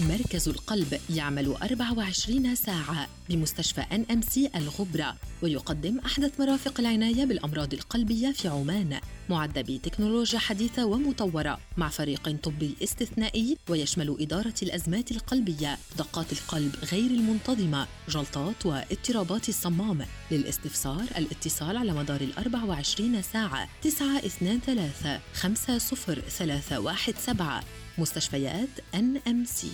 [0.00, 7.74] مركز القلب يعمل 24 ساعة بمستشفى ان ام سي الغبرة ويقدم أحدث مرافق العناية بالأمراض
[7.74, 9.00] القلبية في عمان.
[9.28, 17.10] معدة بتكنولوجيا حديثة ومطورة مع فريق طبي استثنائي ويشمل إدارة الأزمات القلبية دقات القلب غير
[17.10, 20.06] المنتظمة جلطات واضطرابات الصمام.
[20.30, 27.64] للاستفسار الاتصال على مدار ال 24 ساعة 923 50317
[27.98, 29.70] مستشفيات ان ام سي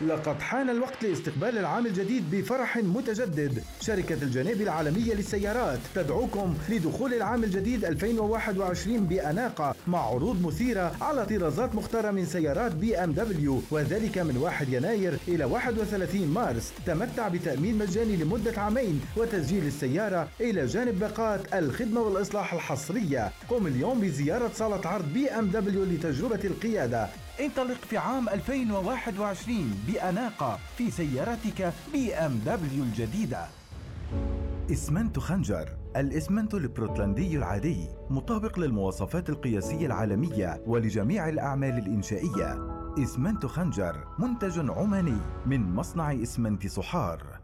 [0.00, 3.62] لقد حان الوقت لاستقبال العام الجديد بفرح متجدد.
[3.80, 11.74] شركة الجناب العالمية للسيارات تدعوكم لدخول العام الجديد 2021 بأناقة مع عروض مثيرة على طرازات
[11.74, 16.72] مختارة من سيارات بي إم دبليو وذلك من 1 يناير إلى 31 مارس.
[16.86, 23.32] تمتع بتأمين مجاني لمدة عامين وتسجيل السيارة إلى جانب باقات الخدمة والإصلاح الحصرية.
[23.48, 27.08] قم اليوم بزيارة صالة عرض بي إم دبليو لتجربة القيادة.
[27.40, 33.46] انطلق في عام 2021 بأناقة في سيارتك بي إم دبليو الجديدة.
[34.72, 42.68] إسمنت خنجر الإسمنت البورتلندي العادي مطابق للمواصفات القياسية العالمية ولجميع الأعمال الإنشائية.
[43.02, 47.40] إسمنت خنجر منتج عماني من مصنع إسمنت صحار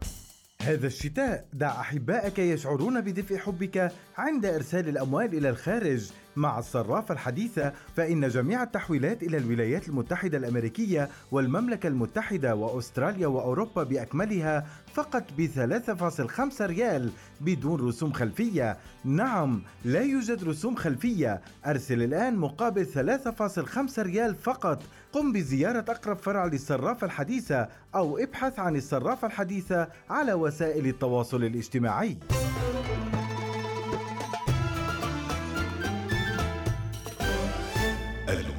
[0.61, 7.73] هذا الشتاء دع أحبائك يشعرون بدفء حبك عند إرسال الأموال إلى الخارج مع الصرافة الحديثة
[7.95, 16.61] فإن جميع التحويلات إلى الولايات المتحدة الأمريكية والمملكة المتحدة وأستراليا وأوروبا بأكملها فقط ب 3.5
[16.61, 18.77] ريال بدون رسوم خلفية.
[19.05, 21.41] نعم لا يوجد رسوم خلفية.
[21.65, 24.83] أرسل الآن مقابل 3.5 ريال فقط.
[25.13, 32.17] قم بزيارة أقرب فرع للصرافة الحديثة أو ابحث عن الصرافة الحديثة على وسائل التواصل الاجتماعي.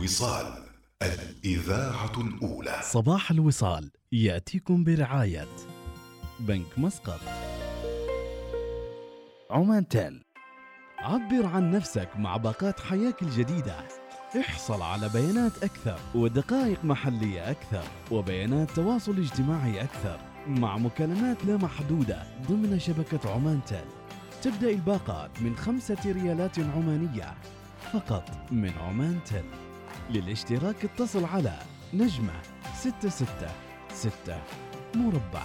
[0.02, 0.46] الوصال
[1.02, 2.80] الإذاعة الأولى.
[2.82, 5.48] صباح الوصال يأتيكم برعاية
[6.40, 7.20] بنك مسقط.
[9.50, 10.24] عمان تيل
[10.98, 13.76] عبر عن نفسك مع باقات حياك الجديدة.
[14.40, 22.22] احصل على بيانات أكثر ودقائق محلية أكثر وبيانات تواصل اجتماعي أكثر مع مكالمات لا محدودة
[22.48, 23.84] ضمن شبكة عمان تيل.
[24.42, 27.34] تبدأ الباقات من خمسة ريالات عمانية
[27.92, 29.44] فقط من عمان تيل.
[30.12, 31.58] للاشتراك اتصل على
[31.94, 32.32] نجمة
[32.74, 33.50] ستة ستة
[33.92, 34.42] ستة
[34.94, 35.42] مربع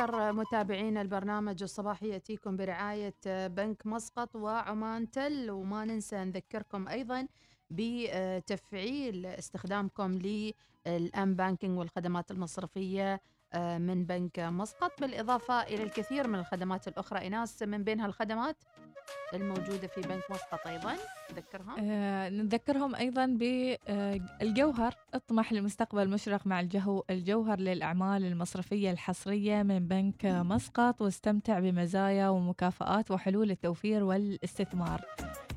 [0.00, 7.26] نذكر متابعينا البرنامج الصباحي يأتيكم برعاية بنك مسقط وعمان تل وما ننسى نذكركم أيضا
[7.70, 13.20] بتفعيل استخدامكم للأم بانكينج والخدمات المصرفية
[13.56, 17.26] من بنك مسقط بالإضافة إلى الكثير من الخدمات الأخرى.
[17.26, 18.56] إناس من بين هالخدمات؟
[19.34, 20.96] الموجودة في بنك مسقط أيضا
[21.32, 29.78] نذكرهم آه، نذكرهم أيضا بالجوهر اطمح لمستقبل مشرق مع الجهو الجوهر للأعمال المصرفية الحصرية من
[29.88, 35.00] بنك مسقط واستمتع بمزايا ومكافآت وحلول التوفير والاستثمار.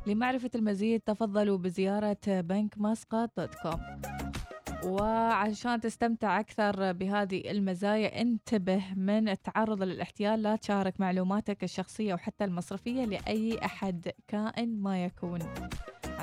[0.08, 3.80] لمعرفة المزيد تفضلوا بزيارة بنك مسقط دوت كوم.
[4.86, 13.06] وعشان تستمتع أكثر بهذه المزايا انتبه من التعرض للاحتيال لا تشارك معلوماتك الشخصية وحتى المصرفية
[13.06, 15.40] لأي أحد كائن ما يكون.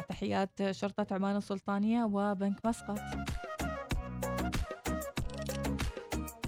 [0.08, 3.00] تحيات شرطة عمان السلطانية وبنك مسقط.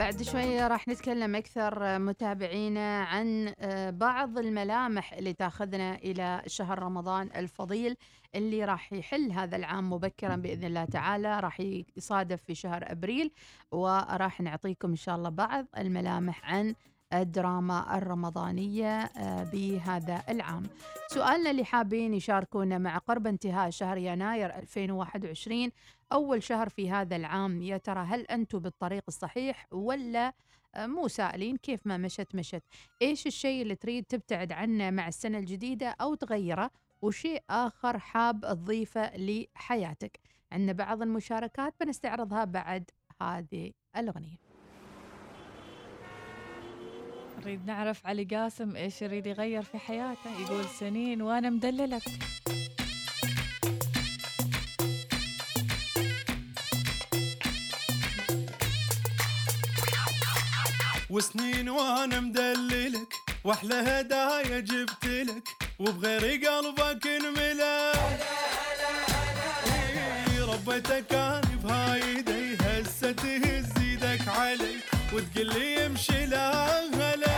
[0.02, 7.30] بعد شوية راح نتكلم أكثر متابعينا عن آه، بعض الملامح اللي تاخذنا إلى شهر رمضان
[7.36, 7.96] الفضيل
[8.34, 11.60] اللي راح يحل هذا العام مبكرا بإذن الله تعالى راح
[11.96, 13.30] يصادف في شهر أبريل
[13.72, 16.74] وراح نعطيكم إن شاء الله بعض الملامح عن
[17.14, 20.62] الدراما الرمضانية آه، بهذا العام.
[21.08, 25.70] سؤالنا اللي حابين يشاركونا مع قرب انتهاء شهر يناير 2021
[26.12, 30.32] أول شهر في هذا العام يا ترى هل أنتم بالطريق الصحيح ولا
[30.74, 32.62] آه، مو سائلين؟ كيف ما مشت مشت.
[33.02, 36.70] إيش الشيء اللي تريد تبتعد عنه مع السنة الجديدة أو تغيره؟
[37.02, 40.20] وشيء آخر حاب تضيفه لحياتك.
[40.52, 42.90] عندنا بعض المشاركات بنستعرضها بعد
[43.20, 44.51] هذه الأغنية.
[47.42, 52.02] نريد نعرف علي قاسم إيش يريد يغير في حياته يقول سنين وأنا مدللك.
[61.10, 63.12] وسنين وأنا مدللك
[63.44, 67.92] وأحلى هدايا جبت لك وبغير قلبك انملا
[70.52, 74.76] ربيتك أنا بهايدي هسه تهز إيدك علي
[75.12, 77.31] وتقول لي امشي لا هلا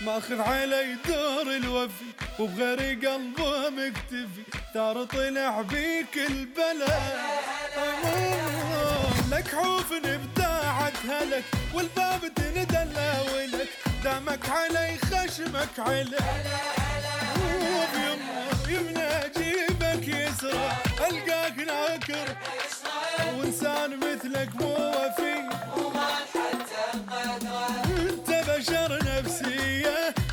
[0.00, 4.42] ماخذ علي دور الوفي وبغير قلبه مكتفي.
[4.74, 6.18] ترى طلع بيك
[7.76, 11.44] أمان، لك حوف ابداعتها لك
[11.74, 13.68] والباب تندلى ولك
[14.04, 15.78] دامك علي خشمك
[17.74, 20.70] وبيمه يمنى اجيبك يسرى.
[21.00, 22.28] ألقاك ناكر
[23.36, 25.34] وإنسان مثلك مو وفي.
[26.52, 26.69] انت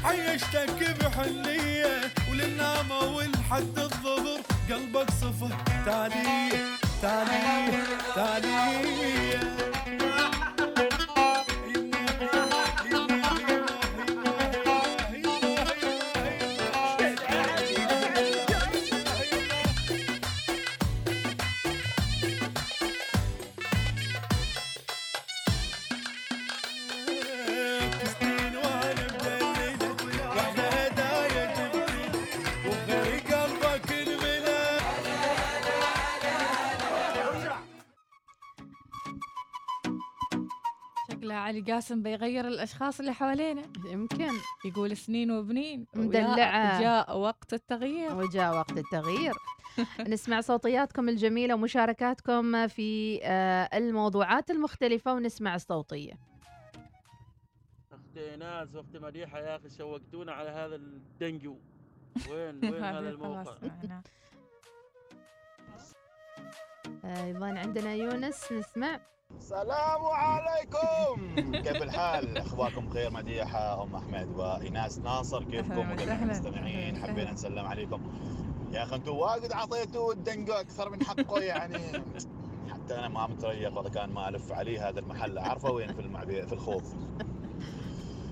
[0.08, 2.02] عيشتك بحنية
[2.32, 4.40] وللنامة والحد الظهر.
[4.72, 5.52] قلبك صفر
[5.86, 6.64] تالية
[7.02, 7.84] تالية
[8.16, 9.42] تالية
[41.58, 44.32] علي قاسم بيغير الأشخاص اللي حوالينا يمكن
[44.66, 45.86] يقول سنين وبنين.
[45.96, 46.82] مدلعة.
[46.82, 48.16] جاء وقت التغيير.
[48.16, 49.34] وجاء وقت التغيير.
[50.14, 56.14] نسمع صوتياتكم الجميلة ومشاركاتكم في آه، الموضوعات المختلفة ونسمع الصوتية.
[57.92, 61.58] أختي ايناس واختي مديحة يا أخي شوقتونا على هذا الدنجو.
[62.32, 63.56] وين وين هذا الموقع.
[67.06, 69.00] أيضا عندنا يونس نسمع.
[69.36, 71.36] السلام عليكم.
[71.66, 75.44] كيف الحال؟ اخباركم بخير مديحه أم أحمد وايناس ناصر.
[75.44, 76.16] كيفكم؟ وجميع.
[76.24, 78.02] المستمعين حبينا نسلم عليكم.
[78.72, 81.80] يا أخي أنتم واجد عطيتوا الدنجو أكثر من حقه يعني.
[82.70, 85.38] حتى أنا ما متريق ولا كان ما ألف عليه هذا المحل.
[85.38, 86.94] اعرفه وين؟ في المعبي في الخوف.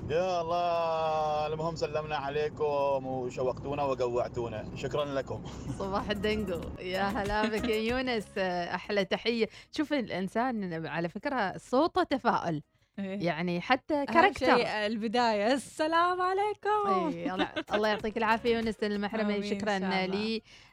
[0.09, 4.65] يا الله المهم سلمنا عليكم وشوقتونا وقوعتونا.
[4.75, 5.43] شكرا لكم.
[5.79, 8.27] صباح الدنجو يا هلا بك يا يونس.
[8.37, 9.49] آه، أحلى تحية.
[9.71, 12.61] شوف الإنسان على فكرة صوته تفاؤل.
[12.99, 13.25] إيه.
[13.25, 14.45] يعني حتى character.
[14.45, 15.53] شيء البداية.
[15.53, 17.13] السلام عليكم.
[17.15, 17.31] اي
[17.75, 19.43] الله يعطيك العافية يونس المحرمي.
[19.49, 19.79] شكرا.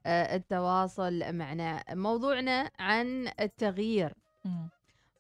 [0.06, 1.84] للتواصل معنا.
[1.90, 4.12] موضوعنا عن التغيير.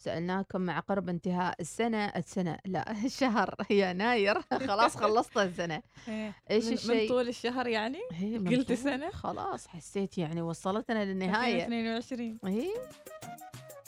[0.02, 5.82] سألناكم مع قرب انتهاء السنة السنة لا الشهر يناير خلاص خلصت السنة.
[6.08, 6.34] إيه.
[6.50, 11.54] إيش من- من الشيء؟ طول الشهر يعني؟ من قلت سنة؟ خلاص حسيت يعني وصلتنا للنهاية.
[11.64, 12.74] 2022 اي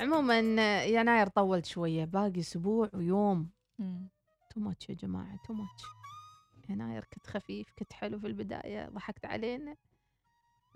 [0.01, 0.39] عموما
[0.85, 3.51] يناير طولت شوية باقي أسبوع ويوم.
[4.51, 5.83] too much يا جماعة too much
[6.69, 9.77] يناير كنت خفيف كنت حلو في البداية ضحكت علينا.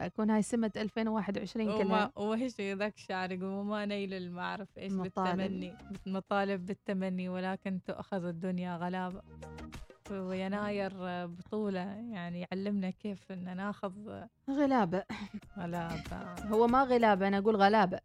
[0.00, 2.12] أكون هاي سمة 2021 وما كلها.
[2.16, 5.36] وهش ذاك الشعر يقول وما نيل المعرف إيش مطالب.
[5.36, 5.74] بالتمني.
[6.06, 9.22] مطالب بالتمني ولكن تؤخذ الدنيا غلابة.
[10.10, 10.92] ويناير
[11.26, 11.80] بطولة
[12.12, 15.04] يعني يعلمنا كيف إن ناخذ غلابة.
[15.58, 16.34] غلابة.
[16.44, 18.00] هو ما غلابة أنا أقول غلابة.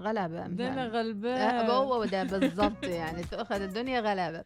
[0.00, 0.90] غلابة أمثال.
[0.90, 1.40] غلبان.
[1.40, 4.44] آه، هو ده بالضبط يعني تأخذ الدنيا غلابة.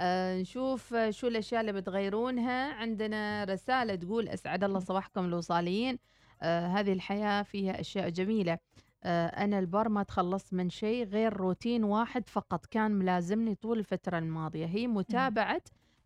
[0.00, 2.72] آه نشوف شو الأشياء اللي بتغيرونها.
[2.72, 5.98] عندنا رسالة تقول أسعد الله صباحكم الوصاليين
[6.42, 8.58] آه هذه الحياة فيها أشياء جميلة.
[9.04, 14.18] آه أنا البر ما تخلصت من شيء غير روتين واحد فقط كان ملازمني طول الفترة
[14.18, 14.66] الماضية.
[14.66, 15.62] هي متابعة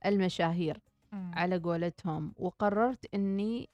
[0.07, 0.79] المشاهير.
[1.13, 3.69] على قولتهم وقررت أني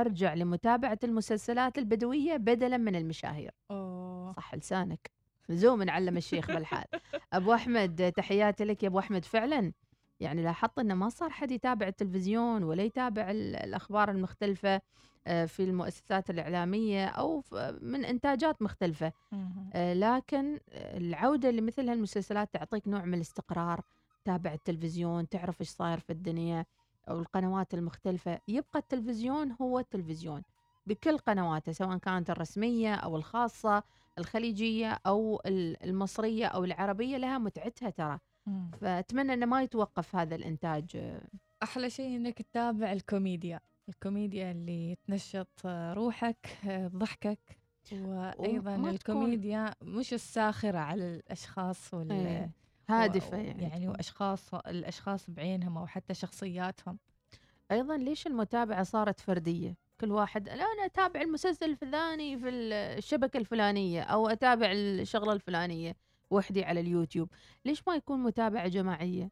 [0.00, 3.50] أرجع لمتابعة المسلسلات البدوية بدلا من المشاهير.
[3.70, 4.32] أوه.
[4.32, 5.10] صح لسانك.
[5.48, 6.84] لزوم نعلم الشيخ بالحال.
[7.32, 9.24] أبو أحمد تحياتي لك يا أبو أحمد.
[9.24, 9.72] فعلا
[10.20, 14.80] يعني لاحظت إنه ما صار حد يتابع التلفزيون ولا يتابع ال- الأخبار المختلفة
[15.26, 19.12] آه، في المؤسسات الإعلامية أو ف- من إنتاجات مختلفة.
[19.32, 19.70] مم.
[19.74, 23.80] آه، لكن العودة لمثل هالمسلسلات تعطيك نوع من الاستقرار.
[24.24, 26.64] تابع التلفزيون تعرف إيش صاير في الدنيا.
[27.10, 30.42] أو القنوات المختلفة يبقى التلفزيون هو التلفزيون.
[30.86, 33.82] بكل قنواته سواء كانت الرسمية أو الخاصة
[34.18, 38.18] الخليجية أو ال- المصرية أو العربية لها متعتها ترى.
[38.46, 38.70] مم.
[38.80, 40.84] فأتمنى إنه ما يتوقف هذا الإنتاج.
[40.96, 41.20] آه،
[41.62, 43.60] أحلى شيء إنك تتابع الكوميديا.
[43.88, 47.58] الكوميديا اللي تنشط روحك ضحكك
[48.64, 52.50] تكون- الكوميديا مش الساخرة على الأشخاص وال إيه،
[52.90, 53.62] هادفة يعني.
[53.62, 53.88] يعني.
[53.88, 56.98] وأشخاص الأشخاص بعينهم أو حتى شخصياتهم.
[57.70, 64.02] أيضا ليش المتابعة صارت فردية؟ كل واحد لا أنا أتابع المسلسل الفلاني في الشبكة الفلانية
[64.02, 65.96] أو أتابع الشغلة الفلانية.
[66.30, 67.28] وحدي على اليوتيوب.
[67.64, 69.30] ليش ما يكون متابعة جماعية؟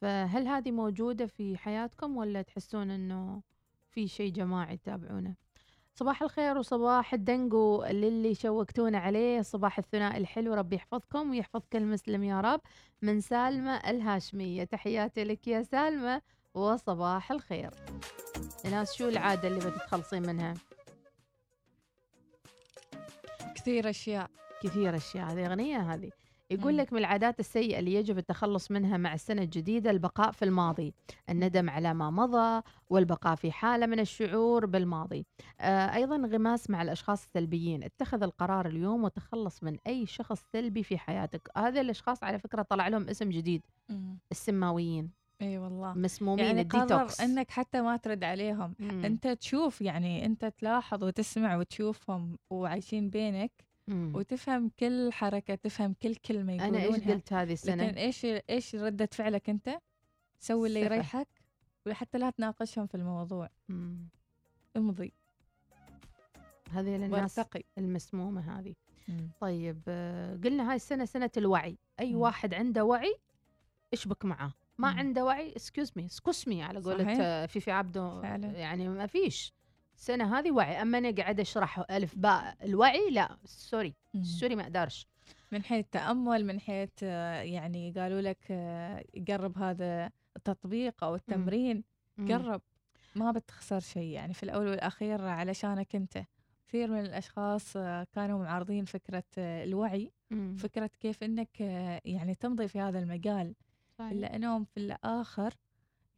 [0.00, 3.42] فهل هذه موجودة في حياتكم ولا تحسون إنه
[3.90, 5.34] في شيء جماعي تتابعونه؟
[5.98, 9.42] صباح الخير وصباح الدنجو للي شوقتونا عليه.
[9.42, 12.60] صباح الثنائي الحلو ربي يحفظكم ويحفظ كل مسلم يا رب.
[13.02, 14.64] من سالمة الهاشمية.
[14.64, 16.22] تحياتي لك يا سالمة
[16.54, 17.70] وصباح الخير.
[18.70, 20.54] ناس شو العادة اللي بتتخلصين منها؟
[23.54, 24.30] كثير أشياء.
[24.62, 25.32] كثير أشياء.
[25.32, 26.10] هذه أغنية هذه.
[26.50, 26.76] يقول.
[26.76, 30.94] لك من العادات السيئة اللي يجب التخلص منها مع السنة الجديدة البقاء في الماضي.
[31.30, 35.26] الندم على ما مضى والبقاء في حالة من الشعور بالماضي.
[35.60, 37.82] آه أيضا انغماس مع الأشخاص السلبيين.
[37.82, 41.50] اتخذ القرار اليوم وتخلص من أي شخص سلبي في حياتك.
[41.56, 43.62] هذا الأشخاص على فكرة طلع لهم اسم جديد.
[44.30, 45.10] السماويين.
[45.42, 45.94] إي والله.
[45.94, 47.20] مسمومين يعني قرر الديتوكس.
[47.20, 48.74] إنك حتى ما ترد عليهم.
[48.78, 49.04] مم.
[49.04, 53.67] أنت تشوف يعني أنت تلاحظ وتسمع وتشوفهم وعايشين بينك.
[53.88, 54.12] مم.
[54.14, 58.74] وتفهم كل حركة تفهم كل كلمة أنا يقولونها إيش قلت هذه السنة لكن إيش إيش
[58.74, 59.78] ردة فعلك أنت
[60.40, 60.80] سوي اللي.
[60.80, 61.28] يريحك
[61.86, 64.08] وحتى لا تناقشهم في الموضوع مم.
[64.76, 65.12] امضي
[66.70, 68.74] هذه للناس وارتقي المسمومة هذه
[69.08, 69.30] مم.
[69.40, 72.20] طيب آه، قلنا هاي السنة سنة الوعي أي مم.
[72.20, 73.14] واحد عنده وعي
[73.92, 74.98] اشبك معاه ما مم.
[74.98, 77.16] عنده وعي excuse me excuse me على قولة.
[77.20, 78.50] آه، فيفي عبده فعلا.
[78.50, 79.52] يعني ما فيش
[79.98, 80.82] السنة هذه وعي.
[80.82, 82.56] أما أنا قاعد أشرح ألف باء.
[82.62, 83.94] الوعي لا sorry.
[84.22, 85.06] sorry ما أقدرش.
[85.52, 91.84] من حيث تأمل من حيث آه، يعني قالوا لك آه، قرب هذا التطبيق أو التمرين
[92.18, 92.28] مم.
[92.32, 92.62] قرب.
[93.16, 94.12] ما بتخسر شيء.
[94.12, 96.18] يعني في الأول والأخير علشانك أنت.
[96.68, 100.54] كثير من الأشخاص آه، كانوا معارضين فكرة آه، الوعي مم.
[100.54, 101.18] فكرة كيف
[101.60, 103.54] آه، يعني تمضي في هذا المجال.
[103.98, 104.10] صحيح.
[104.10, 105.54] إلا أنهم في الآخر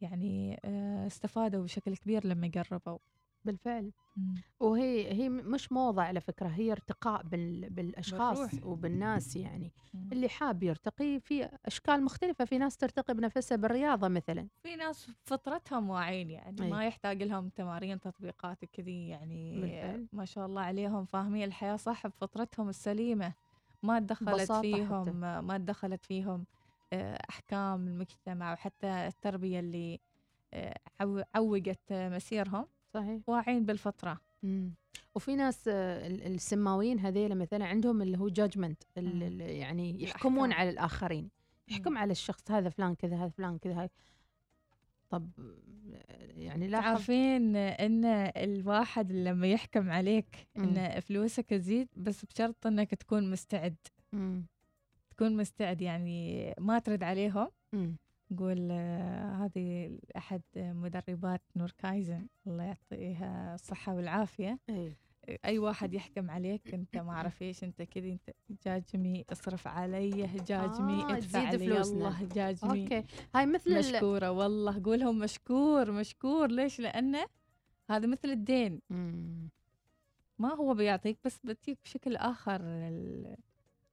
[0.01, 0.61] يعني
[1.07, 2.99] استفادوا بشكل كبير لما قربوا.
[3.45, 4.35] بالفعل مم.
[4.61, 8.67] وهي هي مش موضة على فكرة هي ارتقاء بال بالأشخاص بالروح.
[8.67, 10.09] وبالناس يعني مم.
[10.13, 15.91] اللي حاب يرتقي في أشكال مختلفة في ناس ترتقي بنفسها بالرياضة مثلا في ناس فطرتهم
[15.91, 16.71] واعين يعني أي.
[16.71, 20.07] ما يحتاج لهم تمارين تطبيقات كذي يعني بالفعل.
[20.13, 23.33] ما شاء الله عليهم فاهمين الحياة صح بفطرتهم السليمة
[23.83, 25.11] ما تدخلت فيهم حتى.
[25.41, 26.45] ما تدخلت فيهم
[26.93, 30.01] آه، أحكام المجتمع وحتى التربية اللي
[30.55, 34.75] آه، عو- عوقت مسيرهم صحيح واعين بالفطرة مم.
[35.15, 40.53] وفي ناس آه، ال- السماويين هذيلا مثلا عندهم اللي هو جاجمنت يعني يحكمون.
[40.53, 41.31] على الآخرين
[41.69, 43.91] يحكم على الشخص هذا فلان كذا هذا فلان كذا هاي
[45.11, 45.31] طب
[46.37, 48.05] يعني لا عارفين إن
[48.37, 50.65] الواحد لما يحكم عليك مم.
[50.79, 53.77] ان فلوسك تزيد بس بشرط إنك تكون مستعد
[54.13, 54.47] مم.
[55.11, 57.97] تكون مستعد يعني ما ترد عليهم مم.
[58.39, 64.97] قول آه، هذه أحد مدربات نور كايزن الله يعطيها الصحة والعافية أي.
[65.45, 68.31] أي واحد يحكم عليك أنت ما أعرف إيش أنت كذا أنت
[68.67, 70.11] judge me اصرف علي
[70.47, 71.95] judge me آه، ادفع تزيد لي فلوسنا.
[72.09, 73.05] الله judge me okay
[73.35, 77.27] هاي مثل ال- مشكورة والله قولهم مشكور مشكور ليش لأنه
[77.91, 79.49] هذا مثل الدين مم.
[80.39, 83.37] ما هو بيعطيك بس بتجيك بشكل آخر ال-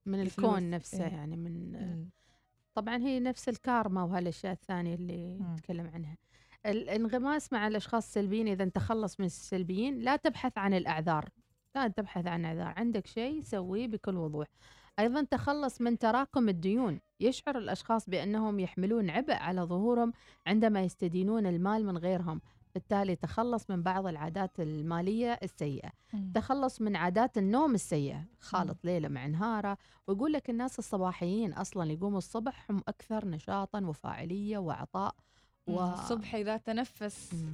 [0.06, 0.46] من الفلوس.
[0.50, 1.14] الكون نفسه إيه.
[1.14, 2.10] يعني من مم.
[2.78, 6.18] طبعا هي نفس الكارما وهالأشياء الثانية اللي نتكلم عنها.
[6.66, 11.30] الانغماس مع الأشخاص السلبيين إذا تخلص من السلبيين لا تبحث عن الأعذار.
[11.76, 12.74] لا تبحث عن أعذار.
[12.78, 14.48] عندك شيء سويه بكل وضوح.
[15.00, 17.00] أيضا تخلص من تراكم الديون.
[17.20, 20.14] يشعر الأشخاص بأنهم يحملون عبء على ظهورهم
[20.48, 22.42] عندما يستدينون المال من غيرهم.
[22.78, 25.90] بالتالي تخلص من بعض العادات المالية السيئة.
[26.14, 26.32] مم.
[26.36, 28.26] تخلص من عادات النوم السيئة.
[28.40, 34.58] خالط ليلة مع نهاره ويقول لك الناس الصباحيين أصلا يقوموا الصبح هم أكثر نشاطا وفاعلية
[34.58, 35.16] وعطاء
[35.68, 35.84] و...
[35.84, 37.46] الصبح إذا تنفس.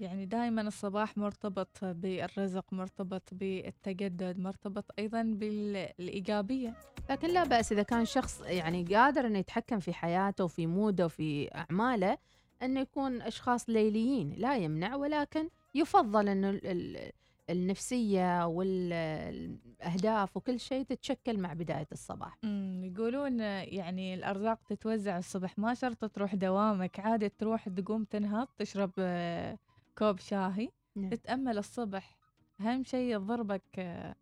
[0.00, 6.74] يعني دائما الصباح مرتبط بالرزق مرتبط بالتجدد مرتبط أيضا بالإيجابية.
[7.10, 11.54] لكن لا بأس إذا كان شخص يعني قادر إنه يتحكم في حياته وفي موده وفي
[11.54, 12.18] أعماله
[12.62, 17.12] إنه يكون أشخاص ليليين لا يمنع ولكن يفضل ال-
[17.50, 22.38] النفسية والأهداف وكل شيء تتشكل مع بداية الصباح.
[22.82, 29.58] يقولون يعني الأرزاق تتوزع الصبح ما شرط تروح دوامك عادي تروح تقوم تنهض تشرب آه،
[29.98, 30.68] كوب شاهي.
[30.96, 31.10] نعم.
[31.10, 32.16] تتأمل الصبح
[32.60, 34.14] أهم شيء تضربك آه،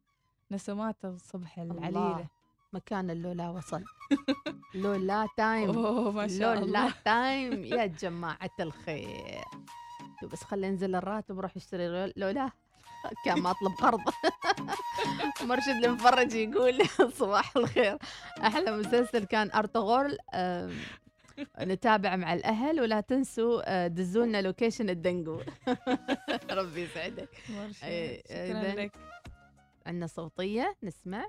[0.51, 1.89] نسمات الصبح العليلة.
[1.89, 2.27] الله.
[2.73, 3.85] مكان اللولا وصل.
[4.75, 6.95] لولا time أوه، ما شاء لولا الله.
[7.05, 9.45] time يا جماعة الخير.
[10.33, 12.51] بس خلي ينزل الراتب وروح اشتري لو- لولا
[13.25, 14.01] كان ما أطلب قرض.
[15.49, 16.79] مرشد المفرج يقول
[17.13, 17.99] صباح الخير.
[18.43, 20.19] أحلى مسلسل كان أرطغرل.
[21.61, 25.41] نتابع مع الأهل ولا تنسوا آه، دزوا لنا location الدنقو.
[26.51, 27.29] ربي يسعدك.
[27.85, 28.93] إيه، شكراً لك.
[29.87, 31.25] عندنا صوتية نسمع.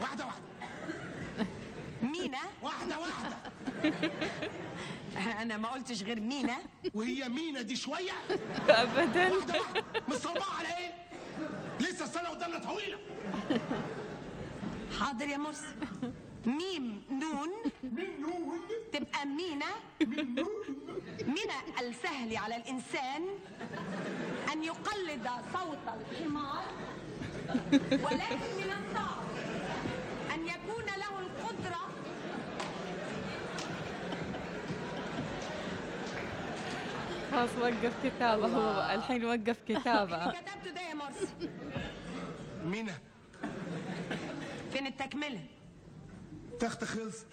[0.00, 0.42] واحدة واحدة.
[2.02, 3.36] مينا؟ واحدة واحدة.
[5.42, 6.56] أنا ما قلتش غير مينا.
[6.94, 8.12] وهي مينا دي شوية.
[8.68, 9.32] أبدا.
[9.32, 10.44] واحدة واحدة.
[10.58, 10.92] على إيه؟
[11.80, 12.98] لسه السنة قدامنا طويلة.
[15.00, 15.74] حاضر يا مرسي
[16.46, 17.50] ميم نون.
[18.20, 18.60] نون.
[18.92, 19.66] تبقى مينا.
[21.26, 23.22] مينا السهل على الإنسان
[24.52, 26.64] أن يقلد صوت الحمار.
[27.90, 29.24] ولكن من الصعب
[30.34, 31.88] أن يكون له القدرة
[37.38, 38.94] خلاص وقف كتابة هو.
[38.94, 40.30] الحين وقف كتابة.
[40.32, 41.50] كتبته ده يا مرسي
[42.64, 42.92] مينا.
[44.72, 45.40] فين التكملة؟
[46.60, 47.26] تخت خلصت.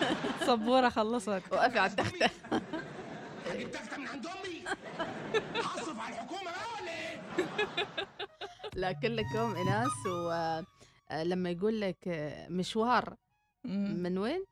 [0.46, 1.42] صبورة خلصت.
[1.52, 2.30] وقفي على التخته
[3.46, 4.64] هجيب تخته من عند أمي.
[5.56, 7.22] هصرف على الحكومة بقى ولا إيه؟
[8.74, 13.14] لا كلكم إناس ولما يقول لك آه، مشوار
[13.64, 14.44] من وين؟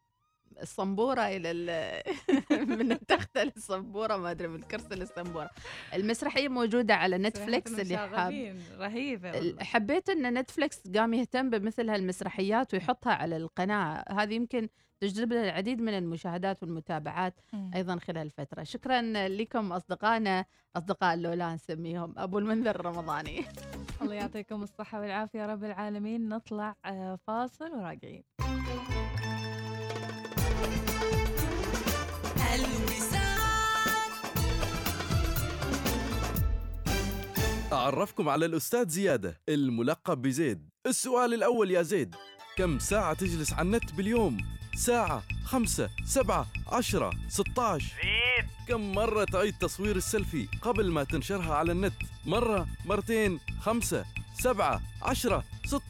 [0.62, 2.02] الصنبوره إلى ال-
[2.78, 5.50] من التخته للصنبوره ما أدري من الكرسي للصنبوره
[5.94, 9.64] المسرحية موجودة على نتفليكس اللي حاب رهيبة والله.
[9.64, 14.04] حبيت إن نتفليكس قام يهتم بمثل هالمسرحيات ويحطها على القناة.
[14.10, 14.68] هذه يمكن
[15.00, 17.40] تجلب لنا العديد من المشاهدات والمتابعات.
[17.74, 20.44] أيضا خلال الفترة شكرا لكم أصدقائنا
[20.76, 23.44] أصدقاء اللولا نسميهم أبو المنذر الرمضاني.
[24.02, 26.28] الله يعطيكم الصحة والعافية رب العالمين.
[26.28, 28.24] نطلع آه، فاصل وراجعين.
[32.64, 34.10] الوسام
[37.72, 42.14] أعرفكم على الأستاذ زيادة الملقب بزيد السؤال الأول يا زيد
[42.56, 44.36] كم ساعة تجلس على النت باليوم؟
[44.76, 51.72] ساعة خمسة سبعة عشرة ستة زيد كم مرة تعيد تصوير السيلفي قبل ما تنشرها على
[51.72, 51.92] النت؟
[52.26, 54.04] مرة مرتين خمسة
[54.40, 55.80] سبعة عشرة ستة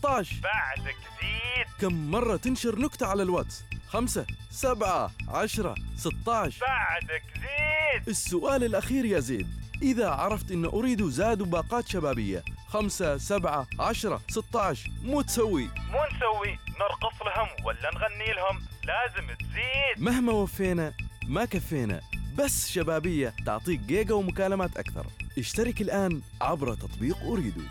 [0.43, 8.09] بعدك زيد كم مرة تنشر نكتة على الواتس؟ خمسة سبعة عشرة ستة عشر بعدك زيد.
[8.09, 9.49] السؤال الأخير يا زيد.
[9.83, 15.63] إذا عرفت أن أوريدو زاد باقات شبابية خمسة سبعة عشرة ستة عشر مو تسوي.
[15.63, 16.59] مو نسوي.
[16.81, 18.63] نرقص لهم ولا نغني لهم.
[18.85, 20.05] لازم تزيد.
[20.05, 20.93] مهما وفينا
[21.29, 22.01] ما كفينا.
[22.39, 25.07] بس شبابية تعطيك جيجا ومكالمات أكثر.
[25.39, 27.63] اشترك الآن عبر تطبيق أوريدو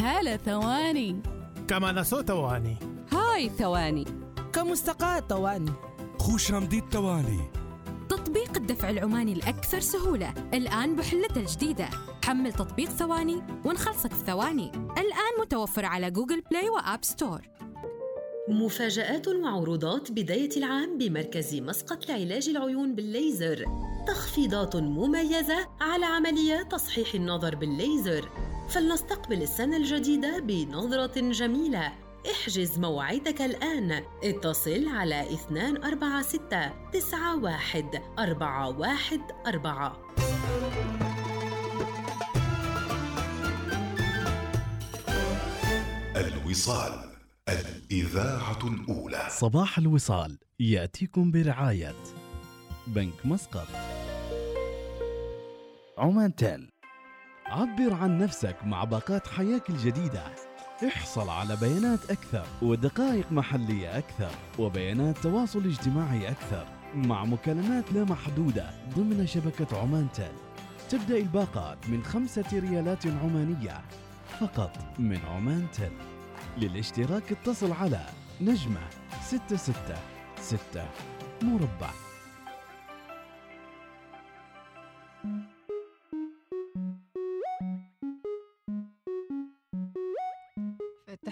[0.00, 1.22] هلا ثواني.
[1.68, 2.78] كمان ثواني.
[3.12, 4.29] هاي ثواني.
[4.52, 5.72] كمستقاة طواني
[6.18, 7.40] خوش رمديد تواني
[8.08, 10.34] تطبيق الدفع العماني الأكثر سهولة.
[10.54, 11.88] الآن بحلته الجديدة.
[12.24, 17.40] حمل تطبيق ثواني ونخلصك في ثواني الآن متوفر على جوجل بلاي وآب ستور.
[18.48, 23.64] مفاجآت وعروضات بداية العام بمركز مسقط لعلاج العيون بالليزر.
[24.08, 28.28] تخفيضات مميزة على عمليات تصحيح النظر بالليزر.
[28.68, 31.92] فلنستقبل السنة الجديدة بنظرة جميلة.
[32.26, 34.04] احجز موعدك الآن.
[34.24, 36.50] اتصل على 246
[36.94, 39.92] 91 414
[46.16, 47.10] الوصال
[47.48, 49.26] الإذاعة الأولى.
[49.30, 51.94] صباح الوصال يأتيكم برعاية
[52.86, 53.66] بنك مسقط.
[55.98, 56.70] عمان تيل.
[57.46, 60.49] عبر عن نفسك مع باقات حياك الجديدة.
[60.86, 68.70] احصل على بيانات أكثر ودقائق محلية أكثر وبيانات تواصل اجتماعي أكثر مع مكالمات لا محدودة
[68.96, 70.32] ضمن شبكة عمان تيل
[70.90, 73.80] تبدأ الباقات من خمسة ريالات عمانية
[74.40, 75.92] فقط من عمان تيل
[76.58, 78.06] للاشتراك اتصل على
[78.40, 78.80] نجمة
[79.22, 79.98] ستة ستة
[80.40, 80.84] ستة
[81.42, 81.90] مربع.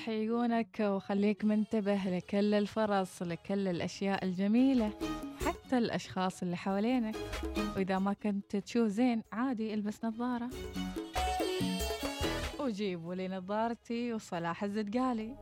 [0.09, 4.90] فتح عيونك وخليك منتبه لكل الفرص لكل الأشياء الجميلة
[5.46, 7.16] حتى الأشخاص اللي حوالينك.
[7.76, 10.50] وإذا ما كنت تشوف زين عادي البس نظارة.
[12.61, 15.36] وجيبوا لي نظارتي وصلاح الزدقالي.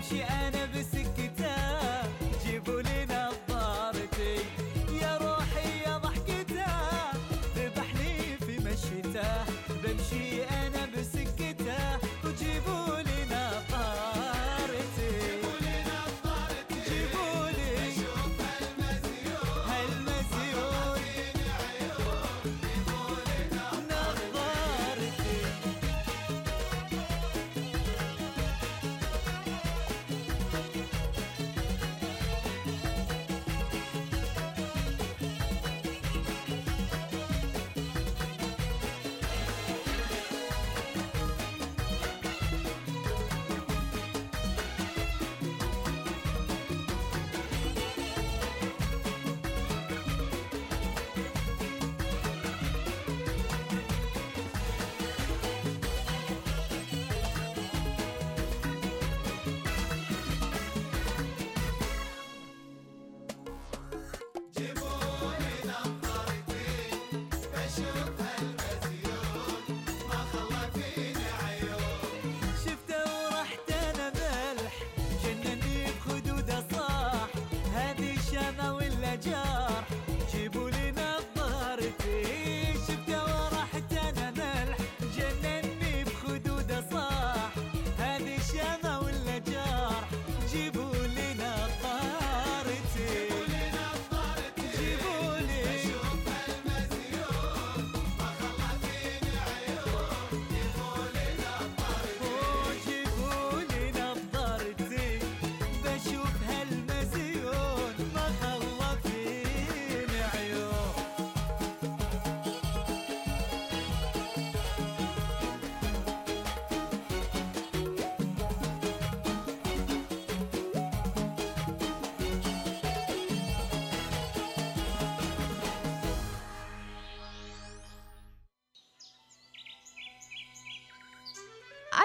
[0.00, 0.99] بمشي انا بسكته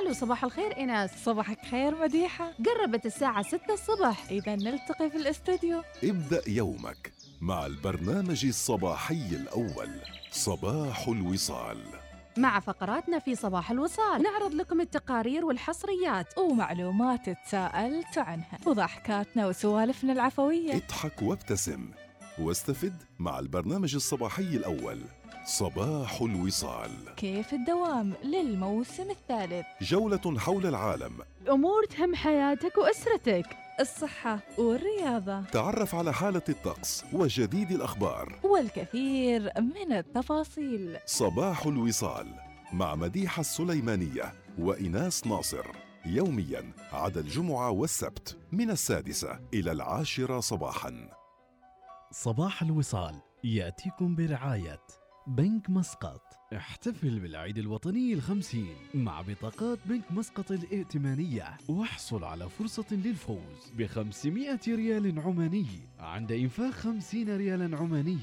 [0.06, 2.52] ألو صباح الخير ايناس صباحك خير مديحة.
[2.66, 4.30] قربت الساعة 6 الصبح.
[4.30, 5.82] إذا نلتقي في الاستوديو.
[6.04, 9.90] ابدأ يومك مع البرنامج الصباحي الأول
[10.30, 11.78] صباح الوصال.
[12.36, 16.38] مع فقراتنا في صباح الوصال نعرض لكم التقارير والحصريات.
[16.38, 18.58] ومعلومات تساءلت عنها.
[18.66, 20.76] وضحكاتنا وسوالفنا العفوية.
[20.76, 21.90] اضحك وابتسم.
[22.38, 25.02] واستفد مع البرنامج الصباحي الأول.
[25.46, 26.90] صباح الوصال.
[27.16, 31.12] كيف الدوام للموسم الثالث؟ جولة حول العالم.
[31.48, 33.56] أمور تهم حياتك وأسرتك.
[33.80, 35.40] الصحة والرياضة.
[35.40, 38.38] تعرف على حالة الطقس وجديد الأخبار.
[38.44, 40.98] والكثير من التفاصيل.
[41.06, 42.26] صباح الوصال
[42.72, 45.66] مع مديحة السليمانية وإناس ناصر.
[46.06, 51.10] يوميا عدا الجمعة والسبت من السادسة إلى العاشرة صباحا.
[52.12, 54.80] صباح الوصال يأتيكم برعاية
[55.26, 56.22] بنك مسقط.
[56.56, 65.20] احتفل بالعيد الوطني الخمسين مع بطاقات بنك مسقط الائتمانية واحصل على فرصة للفوز بخمسمائة ريال
[65.20, 65.66] عماني
[65.98, 68.18] عند إنفاق خمسين ريالا عماني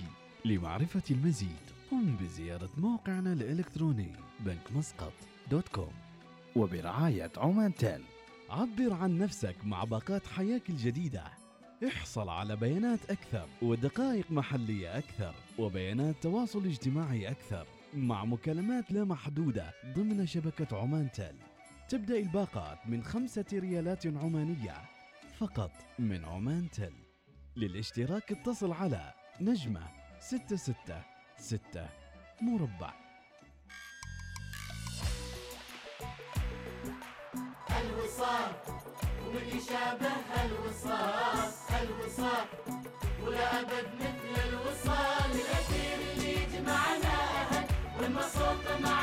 [0.46, 1.64] لمعرفة المزيد.
[1.92, 5.14] قم بزيارة موقعنا الإلكتروني بنك مسقط
[5.52, 5.94] dot com.
[6.56, 8.04] وبرعاية عمان تيل
[8.50, 11.43] عبر عن نفسك مع باقات حياك الجديدة.
[11.88, 19.72] احصل على بيانات أكثر ودقائق محلية أكثر وبيانات تواصل اجتماعي أكثر مع مكالمات لا محدودة
[19.96, 21.36] ضمن شبكة عمان تيل
[21.90, 24.82] تبدأ الباقات من خمسة ريالات عمانية
[25.38, 26.94] فقط من عمان تيل
[27.56, 29.88] للاشتراك اتصل على نجمة
[30.20, 31.02] ستة ستة
[31.38, 31.90] ستة
[32.42, 32.94] مربع.
[37.82, 38.52] الوصال
[39.28, 41.63] ومن يشابه الوصال.
[41.84, 42.48] الوصال
[43.26, 45.32] ولا أبد مثل الوصال.
[45.32, 47.66] الأثير اللي يجمعنا أهل
[48.00, 49.03] والمصوت مع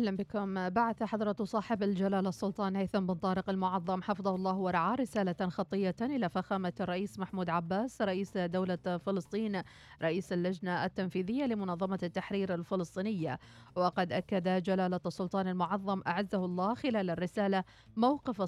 [0.00, 0.68] أهلا بكم.
[0.68, 6.28] بعث حضرة صاحب الجلالة السلطان هيثم بن طارق المعظم حفظه الله ورعاه رسالة خطية إلى
[6.28, 9.62] فخامة الرئيس محمود عباس رئيس دولة فلسطين
[10.02, 13.38] رئيس اللجنة التنفيذية لمنظمة التحرير الفلسطينية.
[13.76, 17.64] وقد أكد جلالة السلطان المعظم أعزه الله خلال الرسالة
[17.96, 18.42] موقف